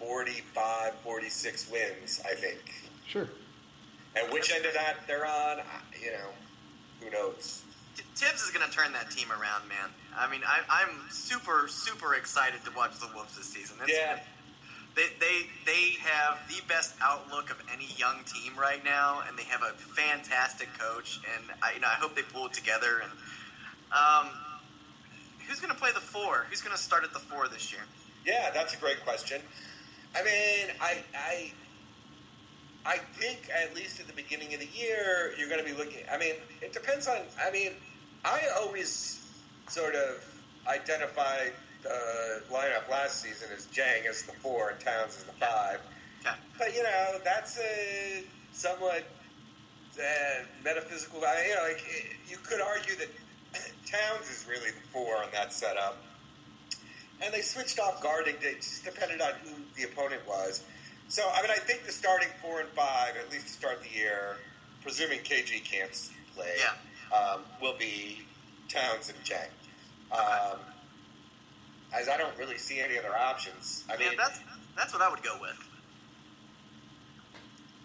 45, 0.00 0.94
46 1.04 1.70
wins. 1.70 2.20
I 2.28 2.34
think. 2.34 2.58
Sure. 3.06 3.28
And 4.16 4.32
which 4.32 4.52
end 4.52 4.64
of 4.66 4.74
that 4.74 4.96
they're 5.06 5.26
on, 5.26 5.58
you 6.02 6.10
know, 6.12 6.28
who 7.00 7.10
knows? 7.10 7.62
Thibs 8.16 8.42
is 8.42 8.50
going 8.50 8.68
to 8.68 8.74
turn 8.76 8.92
that 8.92 9.10
team 9.10 9.28
around, 9.30 9.68
man. 9.68 9.90
I 10.16 10.28
mean, 10.30 10.40
I, 10.46 10.60
I'm 10.68 11.08
super, 11.10 11.66
super 11.68 12.14
excited 12.14 12.64
to 12.64 12.70
watch 12.76 12.98
the 12.98 13.08
Wolves 13.14 13.36
this 13.36 13.46
season. 13.46 13.76
It's- 13.82 13.96
Yeah. 13.96 14.18
They, 14.96 15.06
they, 15.20 15.46
they 15.66 15.90
have 16.02 16.40
the 16.48 16.60
best 16.66 16.94
outlook 17.00 17.50
of 17.50 17.62
any 17.72 17.86
young 17.96 18.24
team 18.24 18.54
right 18.58 18.84
now, 18.84 19.22
and 19.28 19.38
they 19.38 19.44
have 19.44 19.62
a 19.62 19.70
fantastic 19.78 20.68
coach. 20.76 21.20
And 21.36 21.44
I, 21.62 21.74
you 21.74 21.80
know, 21.80 21.86
I 21.86 21.94
hope 21.94 22.16
they 22.16 22.22
pull 22.22 22.46
it 22.46 22.52
together. 22.52 23.00
And 23.00 23.12
um, 23.92 24.32
who's 25.46 25.60
going 25.60 25.72
to 25.72 25.78
play 25.78 25.90
the 25.94 26.00
four? 26.00 26.46
Who's 26.50 26.60
going 26.60 26.76
to 26.76 26.82
start 26.82 27.04
at 27.04 27.12
the 27.12 27.20
four 27.20 27.46
this 27.46 27.70
year? 27.72 27.82
Yeah, 28.26 28.50
that's 28.52 28.74
a 28.74 28.78
great 28.78 29.02
question. 29.04 29.40
I 30.14 30.24
mean, 30.24 30.74
I, 30.80 30.98
I, 31.16 31.52
I 32.84 32.96
think 33.14 33.48
at 33.54 33.74
least 33.74 34.00
at 34.00 34.06
the 34.06 34.12
beginning 34.12 34.52
of 34.54 34.60
the 34.60 34.68
year, 34.74 35.32
you're 35.38 35.48
going 35.48 35.64
to 35.64 35.70
be 35.70 35.76
looking. 35.76 36.02
I 36.12 36.18
mean, 36.18 36.34
it 36.60 36.72
depends 36.72 37.06
on. 37.08 37.18
I 37.44 37.50
mean, 37.50 37.72
I 38.24 38.40
always 38.60 39.20
sort 39.68 39.94
of 39.94 40.24
identified 40.66 41.52
the 41.82 42.42
lineup 42.50 42.90
last 42.90 43.22
season 43.22 43.48
as 43.56 43.66
Dieng 43.66 44.06
as 44.08 44.22
the 44.24 44.32
four 44.32 44.70
and 44.70 44.80
Towns 44.80 45.16
as 45.16 45.24
the 45.24 45.32
five. 45.32 45.80
Okay. 46.26 46.36
But 46.58 46.74
you 46.74 46.82
know, 46.82 47.18
that's 47.24 47.58
a 47.58 48.24
somewhat 48.52 49.04
uh, 49.98 50.44
metaphysical. 50.64 51.20
I- 51.24 51.46
You 51.48 51.54
know, 51.54 51.62
like 51.62 51.84
it, 51.88 52.06
you 52.28 52.36
could 52.42 52.60
argue 52.60 52.96
that 52.96 53.08
Towns 53.86 54.28
is 54.30 54.46
really 54.48 54.70
the 54.70 54.86
four 54.92 55.16
on 55.22 55.28
that 55.32 55.52
setup, 55.52 55.96
and 57.22 57.32
they 57.34 57.40
switched 57.42 57.78
off 57.78 58.02
guarding. 58.02 58.36
It 58.40 58.56
just 58.62 58.84
depended 58.84 59.20
on 59.20 59.32
who 59.44 59.50
the 59.76 59.84
opponent 59.84 60.22
was. 60.26 60.62
So, 61.08 61.22
I 61.34 61.42
mean, 61.42 61.50
I 61.50 61.58
think 61.58 61.84
the 61.84 61.92
starting 61.92 62.28
four 62.40 62.60
and 62.60 62.68
five, 62.70 63.16
at 63.16 63.30
least 63.32 63.48
to 63.48 63.52
start 63.52 63.82
the 63.82 63.96
year, 63.98 64.36
presuming 64.82 65.20
KG 65.20 65.64
can't 65.64 65.90
play, 66.34 66.54
Yeah. 66.58 67.16
um, 67.16 67.40
will 67.60 67.76
be 67.76 68.22
Towns 68.68 69.08
and 69.10 69.18
Dieng. 69.24 69.50
Um, 70.12 70.58
as 71.92 72.08
I 72.08 72.16
don't 72.16 72.36
really 72.38 72.58
see 72.58 72.80
any 72.80 72.96
other 72.98 73.16
options. 73.16 73.84
I 73.90 73.94
Yeah, 73.94 74.10
mean, 74.10 74.18
that's 74.18 74.38
that's 74.76 74.92
what 74.92 75.02
I 75.02 75.10
would 75.10 75.22
go 75.22 75.36
with. 75.40 75.56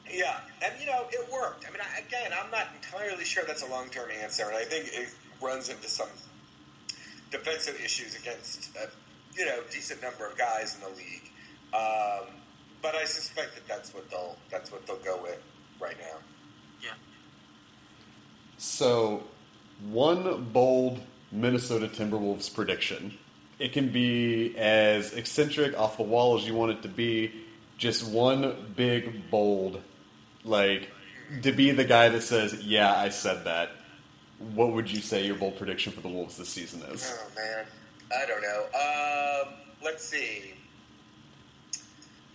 Yeah, 0.10 0.40
and 0.64 0.74
you 0.80 0.86
know 0.86 1.08
it 1.10 1.32
worked. 1.32 1.66
I 1.68 1.72
mean, 1.72 1.82
I, 1.82 2.00
again, 2.00 2.32
I'm 2.32 2.52
not 2.52 2.68
entirely 2.76 3.26
sure 3.26 3.44
that's 3.46 3.64
a 3.64 3.68
long 3.68 3.90
term 3.90 4.10
answer, 4.22 4.44
and 4.48 4.56
I 4.56 4.64
think 4.64 4.90
it 4.94 5.10
runs 5.42 5.70
into 5.70 5.88
some 5.90 6.08
defensive 7.32 7.80
issues 7.84 8.16
against 8.16 8.70
a 8.78 8.90
you 9.38 9.46
know 9.46 9.60
decent 9.72 10.02
number 10.02 10.26
of 10.26 10.38
guys 10.38 10.76
in 10.76 10.82
the 10.82 10.98
league. 10.98 11.30
Um, 11.74 12.36
but 12.82 12.96
I 12.96 13.06
suspect 13.06 13.56
that 13.56 13.68
that's 13.68 13.94
what 13.94 14.10
they'll 14.10 14.38
that's 14.50 14.72
what 14.72 14.86
they'll 14.86 14.98
go 14.98 15.22
with 15.22 15.42
right 15.80 15.98
now. 16.00 16.20
Yeah. 16.82 16.90
So, 18.58 19.24
one 19.90 20.46
bold 20.54 21.02
Minnesota 21.32 21.88
Timberwolves 21.88 22.54
prediction. 22.54 23.18
It 23.58 23.72
can 23.74 23.90
be 23.90 24.56
as 24.58 25.14
eccentric 25.14 25.78
off 25.78 25.98
the 25.98 26.04
wall 26.04 26.38
as 26.38 26.46
you 26.46 26.54
want 26.54 26.72
it 26.72 26.82
to 26.84 26.90
be. 26.90 27.32
Just 27.78 28.10
one 28.10 28.74
big 28.76 29.30
bold, 29.30 29.82
like 30.44 30.90
to 31.42 31.52
be 31.52 31.72
the 31.72 31.84
guy 31.84 32.10
that 32.10 32.22
says, 32.22 32.54
"Yeah, 32.62 32.94
I 32.94 33.10
said 33.10 33.46
that." 33.46 33.72
What 34.54 34.74
would 34.74 34.92
you 34.92 35.00
say 35.00 35.26
your 35.26 35.36
bold 35.36 35.58
prediction 35.58 35.94
for 35.94 36.02
the 36.02 36.10
Wolves 36.10 36.38
this 36.38 36.50
season 36.50 36.82
is? 36.84 37.12
Oh 37.14 37.28
man, 37.36 37.66
I 38.14 38.26
don't 38.26 38.42
know. 38.42 39.48
Um, 39.48 39.54
let's 39.84 40.04
see. 40.04 40.54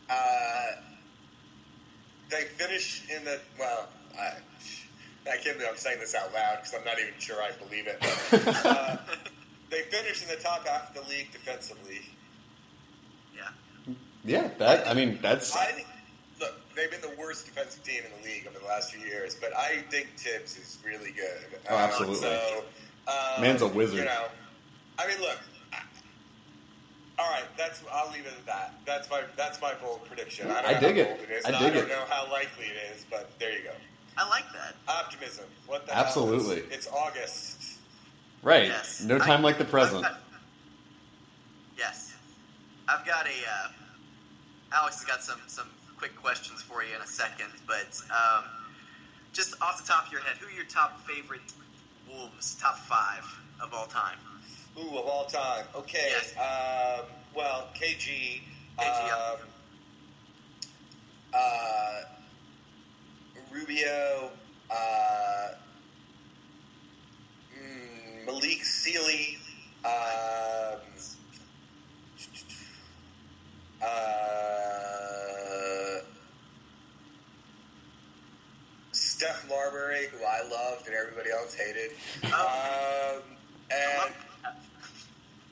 Uh, 0.08 0.72
they 2.30 2.42
finish 2.42 3.04
in 3.14 3.24
the 3.24 3.38
well. 3.58 3.88
I, 4.18 4.32
I 5.30 5.36
can't 5.36 5.56
believe 5.56 5.68
I'm 5.70 5.76
saying 5.76 6.00
this 6.00 6.14
out 6.14 6.32
loud 6.32 6.58
because 6.58 6.74
I'm 6.74 6.84
not 6.84 6.98
even 6.98 7.12
sure 7.18 7.40
I 7.42 7.52
believe 7.52 7.86
it. 7.86 7.98
uh, 8.64 8.96
they 9.70 9.82
finish 9.82 10.22
in 10.22 10.28
the 10.28 10.42
top 10.42 10.66
half 10.66 10.88
of 10.88 11.04
the 11.04 11.08
league 11.10 11.30
defensively. 11.30 12.00
Yeah. 13.36 13.94
Yeah, 14.24 14.50
that. 14.58 14.88
I 14.88 14.94
mean, 14.94 15.18
that's 15.22 15.54
I 15.54 15.84
look, 16.40 16.54
they've 16.74 16.90
been 16.90 17.00
the 17.00 17.14
worst 17.20 17.46
defensive 17.46 17.82
team 17.84 18.02
in 18.04 18.22
the 18.22 18.28
league 18.28 18.46
over 18.48 18.58
the 18.58 18.66
last 18.66 18.92
few 18.92 19.06
years, 19.06 19.36
but 19.40 19.56
I 19.56 19.82
think 19.90 20.08
Thibs 20.16 20.56
is 20.56 20.78
really 20.84 21.12
good. 21.12 21.60
Oh, 21.68 21.76
absolutely. 21.76 22.16
so, 22.16 22.64
um, 23.06 23.42
Man's 23.42 23.62
a 23.62 23.68
wizard. 23.68 23.98
You 23.98 24.04
know, 24.06 24.26
I 24.98 25.06
mean, 25.06 25.20
look. 25.20 25.38
I, 27.20 27.22
all 27.22 27.30
right, 27.30 27.44
that's. 27.56 27.82
I'll 27.92 28.10
leave 28.12 28.26
it 28.26 28.32
at 28.38 28.46
that. 28.46 28.74
That's 28.86 29.10
my. 29.10 29.22
That's 29.36 29.60
my 29.60 29.74
bold 29.74 30.04
prediction. 30.06 30.50
I, 30.50 30.54
don't 30.62 30.64
I 30.64 30.72
know 30.74 30.80
dig 30.80 30.96
how 30.96 31.02
it. 31.02 31.08
bold 31.18 31.20
it 31.28 31.32
is. 31.32 31.44
I 31.44 31.50
dig 31.50 31.60
I 31.60 31.70
don't 31.70 31.76
it. 31.84 31.88
know 31.88 32.04
how 32.08 32.30
likely 32.32 32.66
it 32.66 32.94
is, 32.96 33.06
but 33.10 33.30
there 33.38 33.52
you 33.56 33.64
go. 33.64 33.72
I 34.16 34.28
like 34.28 34.44
that. 34.52 34.74
Optimism. 34.88 35.44
What 35.66 35.86
the 35.86 35.92
hell? 35.94 36.04
Absolutely. 36.04 36.56
It's, 36.58 36.86
it's 36.86 36.88
August. 36.88 37.62
right. 38.42 38.66
Yes. 38.66 39.02
No 39.02 39.18
time 39.18 39.40
I- 39.40 39.44
like 39.44 39.58
the 39.58 39.64
present. 39.64 40.04
I've 40.04 40.12
got- 40.12 40.20
yes. 41.78 42.14
I've 42.88 43.06
got 43.06 43.26
a. 43.26 43.30
Uh, 43.30 43.68
Alex 44.72 44.96
has 45.00 45.04
got 45.04 45.22
some 45.22 45.40
some 45.46 45.68
quick 45.96 46.16
questions 46.16 46.62
for 46.62 46.82
you 46.82 46.94
in 46.96 47.02
a 47.02 47.06
second, 47.06 47.50
but 47.66 48.00
um, 48.10 48.44
just 49.32 49.54
off 49.62 49.80
the 49.82 49.86
top 49.92 50.06
of 50.06 50.12
your 50.12 50.22
head, 50.22 50.36
who 50.38 50.46
are 50.46 50.50
your 50.50 50.64
top 50.64 51.00
favorite 51.06 51.52
Wolves? 52.08 52.54
Top 52.56 52.78
five 52.78 53.24
of 53.62 53.72
all 53.74 53.86
time. 53.86 54.16
Ooh, 54.78 54.98
of 54.98 55.06
all 55.06 55.24
time. 55.26 55.64
Okay. 55.74 56.10
Yes. 56.10 56.34
Um, 56.36 57.06
well, 57.34 57.68
KG. 57.74 58.40
KG, 58.78 59.06
yeah. 59.06 59.32
um, 59.32 59.38
uh, 61.34 62.00
Rubio. 63.52 64.30
Uh, 64.70 65.48
mm, 67.54 68.26
Malik 68.26 68.64
Sealy. 68.64 69.38
Um, 69.84 70.80
uh, 73.82 74.40
Steph 78.92 79.46
Marbury, 79.48 80.06
who 80.12 80.18
I 80.24 80.42
loved 80.48 80.86
and 80.86 80.94
everybody 80.94 81.30
else 81.30 81.54
hated. 81.54 81.90
Oh. 82.24 83.16
Um, 83.16 83.22
and 83.70 84.14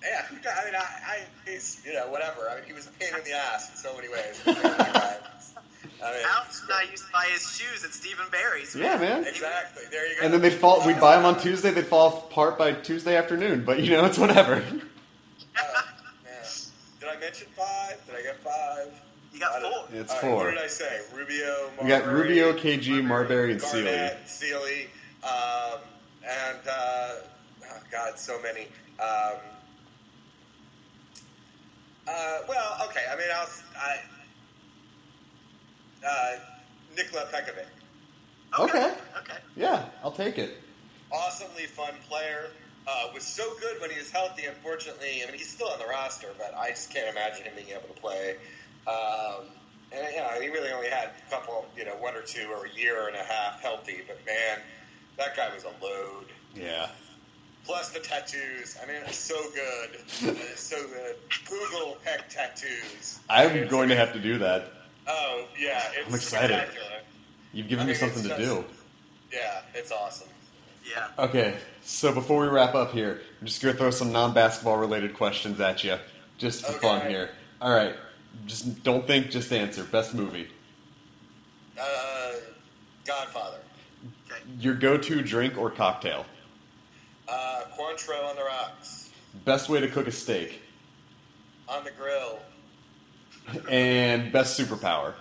yeah, 0.03 0.23
who 0.27 0.37
di- 0.37 0.49
I 0.51 0.65
mean, 0.65 0.75
I, 0.75 0.79
I, 0.79 1.19
he's 1.51 1.81
you 1.85 1.93
know 1.93 2.09
whatever. 2.11 2.49
I 2.51 2.57
mean, 2.57 2.65
he 2.67 2.73
was 2.73 2.87
a 2.87 2.91
pain 2.91 3.09
in 3.17 3.25
the 3.25 3.33
ass 3.33 3.71
in 3.71 3.77
so 3.77 3.95
many 3.97 4.09
ways. 4.09 4.41
I 6.01 6.13
mean, 6.13 6.23
Alex 6.29 6.63
and 6.63 6.73
I 6.73 6.83
used 6.91 7.07
to 7.07 7.13
buy 7.13 7.27
his 7.33 7.43
shoes 7.57 7.85
at 7.85 7.93
Steve 7.93 8.19
and 8.21 8.31
Barry's. 8.31 8.75
Yeah, 8.75 8.97
man. 8.99 9.25
exactly. 9.25 9.83
There 9.91 10.09
you 10.09 10.21
go. 10.21 10.25
And 10.25 10.33
then 10.33 10.41
they'd 10.43 10.53
fall. 10.53 10.87
We'd 10.87 11.01
buy 11.01 11.17
them 11.17 11.25
on 11.25 11.41
Tuesday. 11.41 11.73
They'd 11.73 11.87
fall 11.87 12.27
apart 12.31 12.57
by 12.57 12.73
Tuesday 12.73 13.17
afternoon. 13.17 13.65
But 13.65 13.81
you 13.81 13.91
know, 13.93 14.05
it's 14.05 14.19
whatever. 14.19 14.63
Uh, 15.61 15.83
man. 16.25 16.45
Did 17.01 17.09
I 17.09 17.19
mention 17.19 17.49
five? 17.57 18.01
Did 18.07 18.15
I 18.15 18.23
get 18.23 18.37
five? 18.45 19.01
You 19.33 19.41
got 19.41 19.61
four. 19.61 19.85
It's 19.93 20.13
All 20.13 20.17
right, 20.17 20.25
four. 20.25 20.45
What 20.45 20.51
did 20.55 20.59
I 20.63 20.67
say? 20.69 21.01
Rubio, 21.13 21.71
We 21.83 21.89
got 21.89 22.07
Rubio, 22.07 22.53
KG, 22.53 23.05
Marbury, 23.05 23.51
and 23.53 23.61
Sealy. 23.61 23.83
Garnett, 23.85 24.19
Sealy, 24.29 24.87
um, 25.25 25.81
and 26.23 26.59
uh, 26.71 27.15
oh 27.65 27.81
God, 27.91 28.19
so 28.21 28.41
many. 28.41 28.69
Um, 29.01 29.39
uh, 32.09 32.39
well, 32.49 32.77
okay. 32.89 33.05
I 33.13 33.17
mean, 33.17 33.29
I'll, 33.35 33.49
I, 33.77 33.97
uh, 36.07 36.39
Nikola 36.97 37.27
Pekovic, 37.27 37.67
Okay. 38.59 38.95
Okay. 39.19 39.39
Yeah, 39.57 39.85
I'll 40.03 40.13
take 40.13 40.39
it. 40.39 40.57
awesomely 41.13 41.65
fun 41.67 41.95
player. 42.09 42.51
Uh, 42.87 43.09
was 43.13 43.23
so 43.25 43.45
good 43.61 43.79
when 43.83 43.91
he 43.91 43.99
was 43.99 44.11
healthy. 44.11 44.47
Unfortunately, 44.47 45.23
I 45.23 45.27
mean, 45.27 45.37
he's 45.37 45.51
still 45.51 45.69
on 45.69 45.79
the 45.79 45.85
roster, 45.87 46.29
but 46.39 46.55
I 46.57 46.71
just 46.71 46.91
can't 46.93 47.09
imagine 47.15 47.45
him 47.45 47.53
being 47.55 47.69
able 47.69 47.95
to 47.95 48.01
play. 48.01 48.37
Um, 48.87 49.45
and 49.93 50.07
you 50.11 50.19
know, 50.21 50.41
he 50.41 50.49
really 50.49 50.71
only 50.73 50.89
had 50.89 51.11
a 51.27 51.31
couple, 51.31 51.67
you 51.77 51.85
know, 51.85 51.93
one 51.97 52.15
or 52.15 52.23
two 52.23 52.49
or 52.51 52.65
a 52.65 52.71
year 52.79 53.07
and 53.09 53.17
a 53.17 53.23
half 53.23 53.61
healthy. 53.61 53.99
But 54.07 54.19
man, 54.25 54.61
that 55.19 55.37
guy 55.37 55.53
was 55.55 55.65
a 55.65 55.85
load. 55.85 56.27
Yeah. 56.55 56.89
Plus 57.69 57.91
the 57.91 58.01
tattoos. 58.01 58.79
I 58.83 58.87
mean, 58.87 58.97
it's 59.07 59.19
so 59.19 59.37
good. 59.55 60.01
it's 60.23 60.63
so 60.63 60.79
good. 60.89 61.17
Google 61.47 61.99
Pek 62.03 62.27
tattoos. 62.31 63.19
I'm 63.29 63.51
It's- 63.51 63.71
going 63.71 63.91
to 63.91 63.95
have 63.97 64.15
to 64.15 64.19
do 64.19 64.39
that. 64.39 64.73
Oh 65.07 65.45
yeah, 65.59 65.83
it's 65.95 66.09
I'm 66.09 66.15
excited. 66.15 66.67
You've 67.53 67.69
given 67.69 67.85
I 67.85 67.89
me 67.91 67.95
something 67.95 68.23
to 68.23 68.29
just- 68.31 68.41
do. 68.41 68.65
Yeah, 69.31 69.61
it's 69.75 69.93
awesome. 69.93 70.29
Yeah. 70.91 71.09
Okay, 71.19 71.59
so 71.83 72.11
before 72.15 72.41
we 72.41 72.49
wrap 72.49 72.75
up 72.75 72.93
here, 72.93 73.21
I'm 73.39 73.47
just 73.47 73.61
going 73.61 73.75
to 73.75 73.79
throw 73.79 73.91
some 73.91 74.13
non 74.13 74.33
basketball 74.33 74.79
related 74.79 75.13
questions 75.13 75.61
at 75.61 75.85
you, 75.85 75.99
just 76.39 76.65
for 76.65 76.73
fun 76.73 77.07
here. 77.11 77.33
All 77.61 77.71
right, 77.71 77.95
just 78.47 78.83
don't 78.83 79.07
think, 79.07 79.31
just 79.31 79.53
answer. 79.53 79.85
Best 79.85 80.15
movie. 80.15 80.49
Uh, 81.79 82.33
Godfather. 83.05 83.59
Okay. 84.31 84.41
Your 84.59 84.73
go 84.75 84.97
to 84.97 85.21
drink 85.23 85.59
or 85.59 85.71
cocktail. 85.71 86.25
Uh, 87.29 87.63
Cointreau 87.77 88.29
on 88.29 88.37
the 88.37 88.43
rocks. 88.45 89.11
Best 89.45 89.69
way 89.69 89.81
to 89.81 89.89
cook 89.89 90.07
a 90.07 90.13
steak. 90.13 90.61
On 91.69 91.85
the 91.85 91.91
grill. 91.91 92.39
And 93.71 94.33
best 94.33 94.59
superpower. 94.59 95.15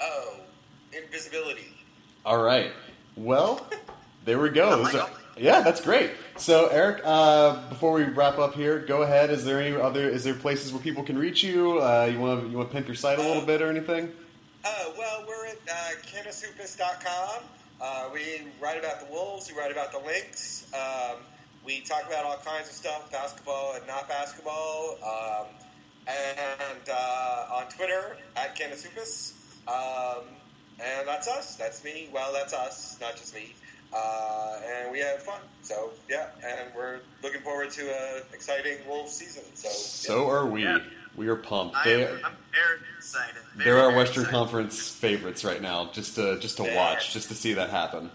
Oh, 0.00 0.34
invisibility. 0.92 1.72
All 2.24 2.42
right. 2.42 2.72
Well, 3.16 3.66
there 4.24 4.38
we 4.38 4.50
go. 4.50 4.68
I 4.72 4.76
Those 4.76 4.84
like 4.94 5.02
are- 5.02 5.10
it. 5.36 5.42
yeah, 5.42 5.60
that's 5.62 5.80
great. 5.80 6.10
So, 6.36 6.66
Eric, 6.68 7.00
uh, 7.04 7.66
before 7.70 7.92
we 7.92 8.04
wrap 8.04 8.38
up 8.38 8.54
here, 8.54 8.78
go 8.80 9.02
ahead. 9.02 9.30
Is 9.30 9.44
there 9.44 9.60
any 9.60 9.74
other? 9.74 10.08
Is 10.08 10.24
there 10.24 10.34
places 10.34 10.72
where 10.72 10.82
people 10.82 11.02
can 11.02 11.16
reach 11.18 11.42
you? 11.42 11.80
Uh, 11.80 12.08
you 12.12 12.18
want 12.20 12.42
to 12.42 12.48
you 12.50 12.56
want 12.58 12.68
to 12.70 12.74
pimp 12.74 12.86
your 12.86 12.94
site 12.96 13.18
a 13.18 13.22
little 13.22 13.44
bit 13.44 13.62
or 13.62 13.70
anything? 13.70 14.12
Oh, 14.64 14.94
well, 14.98 15.24
we're 15.26 15.46
at 15.46 15.56
uh, 15.70 15.74
canishoopus.com. 16.06 17.42
Uh, 17.80 18.08
we 18.12 18.42
write 18.60 18.78
about 18.78 19.00
the 19.00 19.12
Wolves, 19.12 19.50
we 19.52 19.58
write 19.58 19.70
about 19.72 19.92
the 19.92 19.98
Lynx. 19.98 20.66
Um, 20.72 21.18
we 21.64 21.80
talk 21.80 22.06
about 22.06 22.24
all 22.24 22.36
kinds 22.44 22.68
of 22.68 22.74
stuff, 22.74 23.10
basketball 23.10 23.74
and 23.74 23.86
not 23.86 24.08
basketball. 24.08 24.98
Um, 25.04 25.46
and 26.08 26.88
uh, 26.90 27.46
on 27.52 27.68
Twitter, 27.68 28.16
at 28.36 28.56
CanisHoopus. 28.56 29.32
Um, 29.66 30.24
and 30.78 31.06
that's 31.08 31.26
us. 31.26 31.56
That's 31.56 31.82
me. 31.84 32.08
Well, 32.12 32.32
that's 32.32 32.52
us, 32.54 32.96
not 33.00 33.16
just 33.16 33.34
me. 33.34 33.54
Uh, 33.92 34.60
and 34.64 34.92
we 34.92 35.00
have 35.00 35.22
fun. 35.22 35.40
So, 35.62 35.90
yeah, 36.08 36.28
and 36.44 36.70
we're 36.76 37.00
looking 37.22 37.40
forward 37.40 37.70
to 37.72 37.82
an 37.82 38.22
exciting 38.32 38.78
Wolves 38.88 39.12
season. 39.12 39.42
So, 39.54 39.68
So 39.68 40.28
are 40.28 40.46
we. 40.46 40.64
Yeah. 40.64 40.78
We 41.16 41.28
are 41.28 41.36
pumped. 41.36 41.76
They, 41.84 42.04
am, 42.04 42.20
I'm 42.24 42.32
very 42.52 42.78
excited. 42.96 43.36
Very, 43.54 43.64
they're 43.64 43.78
our 43.80 43.96
Western 43.96 44.24
excited. 44.24 44.38
Conference 44.38 44.90
favorites 44.90 45.44
right 45.44 45.62
now. 45.62 45.90
Just 45.92 46.16
to 46.16 46.38
just 46.38 46.58
to 46.58 46.74
watch, 46.74 47.12
just 47.12 47.28
to 47.28 47.34
see 47.34 47.54
that 47.54 47.70
happen. 47.70 48.10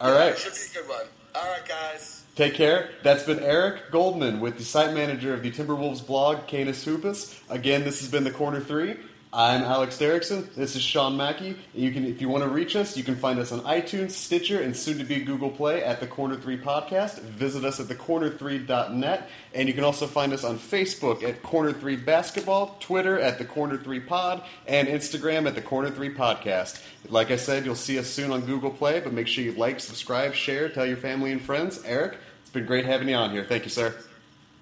All 0.00 0.12
yeah, 0.12 0.18
right. 0.28 0.38
should 0.38 0.52
be 0.52 0.78
a 0.78 0.82
good 0.82 0.88
one. 0.88 1.06
All 1.34 1.50
right, 1.50 1.66
guys. 1.66 2.22
Take 2.36 2.54
care. 2.54 2.90
That's 3.02 3.22
been 3.22 3.40
Eric 3.40 3.90
Goldman 3.90 4.40
with 4.40 4.58
the 4.58 4.64
site 4.64 4.92
manager 4.92 5.34
of 5.34 5.42
the 5.42 5.50
Timberwolves 5.50 6.04
blog, 6.04 6.46
Canis 6.46 6.84
Hoopus. 6.84 7.40
Again, 7.48 7.84
this 7.84 8.00
has 8.00 8.10
been 8.10 8.24
the 8.24 8.30
Corner 8.30 8.60
Three. 8.60 8.96
I'm 9.36 9.64
Alex 9.64 9.98
Derrickson. 9.98 10.54
This 10.54 10.76
is 10.76 10.82
Sean 10.82 11.16
Mackey. 11.16 11.56
You 11.74 11.90
can, 11.90 12.06
if 12.06 12.20
you 12.20 12.28
want 12.28 12.44
to 12.44 12.48
reach 12.48 12.76
us, 12.76 12.96
you 12.96 13.02
can 13.02 13.16
find 13.16 13.40
us 13.40 13.50
on 13.50 13.62
iTunes, 13.62 14.12
Stitcher, 14.12 14.62
and 14.62 14.76
soon 14.76 14.96
to 14.98 15.04
be 15.04 15.24
Google 15.24 15.50
Play 15.50 15.82
at 15.82 15.98
the 15.98 16.06
Corner 16.06 16.36
Three 16.36 16.56
Podcast. 16.56 17.18
Visit 17.18 17.64
us 17.64 17.80
at 17.80 17.86
thecorner3.net, 17.86 19.28
and 19.52 19.66
you 19.66 19.74
can 19.74 19.82
also 19.82 20.06
find 20.06 20.32
us 20.32 20.44
on 20.44 20.56
Facebook 20.56 21.24
at 21.24 21.42
Corner 21.42 21.72
Three 21.72 21.96
Basketball, 21.96 22.76
Twitter 22.78 23.18
at 23.18 23.38
the 23.38 23.44
Corner 23.44 23.76
Three 23.76 23.98
Pod, 23.98 24.44
and 24.68 24.86
Instagram 24.86 25.48
at 25.48 25.56
the 25.56 25.62
Corner 25.62 25.90
Three 25.90 26.14
Podcast. 26.14 26.80
Like 27.08 27.32
I 27.32 27.36
said, 27.36 27.64
you'll 27.64 27.74
see 27.74 27.98
us 27.98 28.06
soon 28.06 28.30
on 28.30 28.42
Google 28.42 28.70
Play, 28.70 29.00
but 29.00 29.12
make 29.12 29.26
sure 29.26 29.42
you 29.42 29.50
like, 29.54 29.80
subscribe, 29.80 30.34
share, 30.34 30.68
tell 30.68 30.86
your 30.86 30.96
family 30.96 31.32
and 31.32 31.42
friends. 31.42 31.82
Eric, 31.84 32.18
it's 32.42 32.50
been 32.50 32.66
great 32.66 32.84
having 32.84 33.08
you 33.08 33.16
on 33.16 33.32
here. 33.32 33.44
Thank 33.44 33.64
you, 33.64 33.70
sir. 33.70 33.96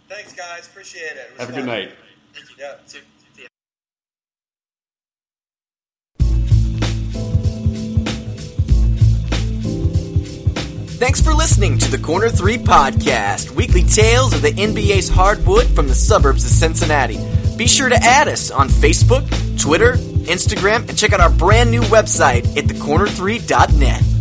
Thanks, 0.09 0.33
guys. 0.33 0.67
Appreciate 0.67 1.03
it. 1.03 1.31
it 1.35 1.41
Have 1.41 1.51
a 1.51 1.53
good 1.53 1.67
night. 1.67 1.93
Thank 2.33 2.49
you. 2.49 2.57
Yeah. 2.59 3.01
Thanks 11.03 11.21
for 11.21 11.35
listening 11.35 11.79
to 11.79 11.91
the 11.91 11.99
Corner 11.99 12.29
3 12.29 12.59
podcast, 12.59 13.51
weekly 13.57 13.83
tales 13.83 14.33
of 14.33 14.41
the 14.41 14.53
NBA's 14.53 15.09
hardwood 15.09 15.67
from 15.67 15.88
the 15.88 15.97
suburbs 15.97 16.45
of 16.45 16.51
Cincinnati. 16.53 17.19
Be 17.57 17.67
sure 17.67 17.88
to 17.88 17.97
add 17.97 18.29
us 18.29 18.53
on 18.53 18.69
Facebook, 18.69 19.29
Twitter, 19.61 19.95
Instagram, 19.95 20.88
and 20.88 20.97
check 20.97 21.12
out 21.12 21.19
our 21.19 21.29
brand 21.29 21.73
new 21.73 21.81
website 21.81 22.47
at 22.57 22.67
thecorner3.net. 22.67 24.12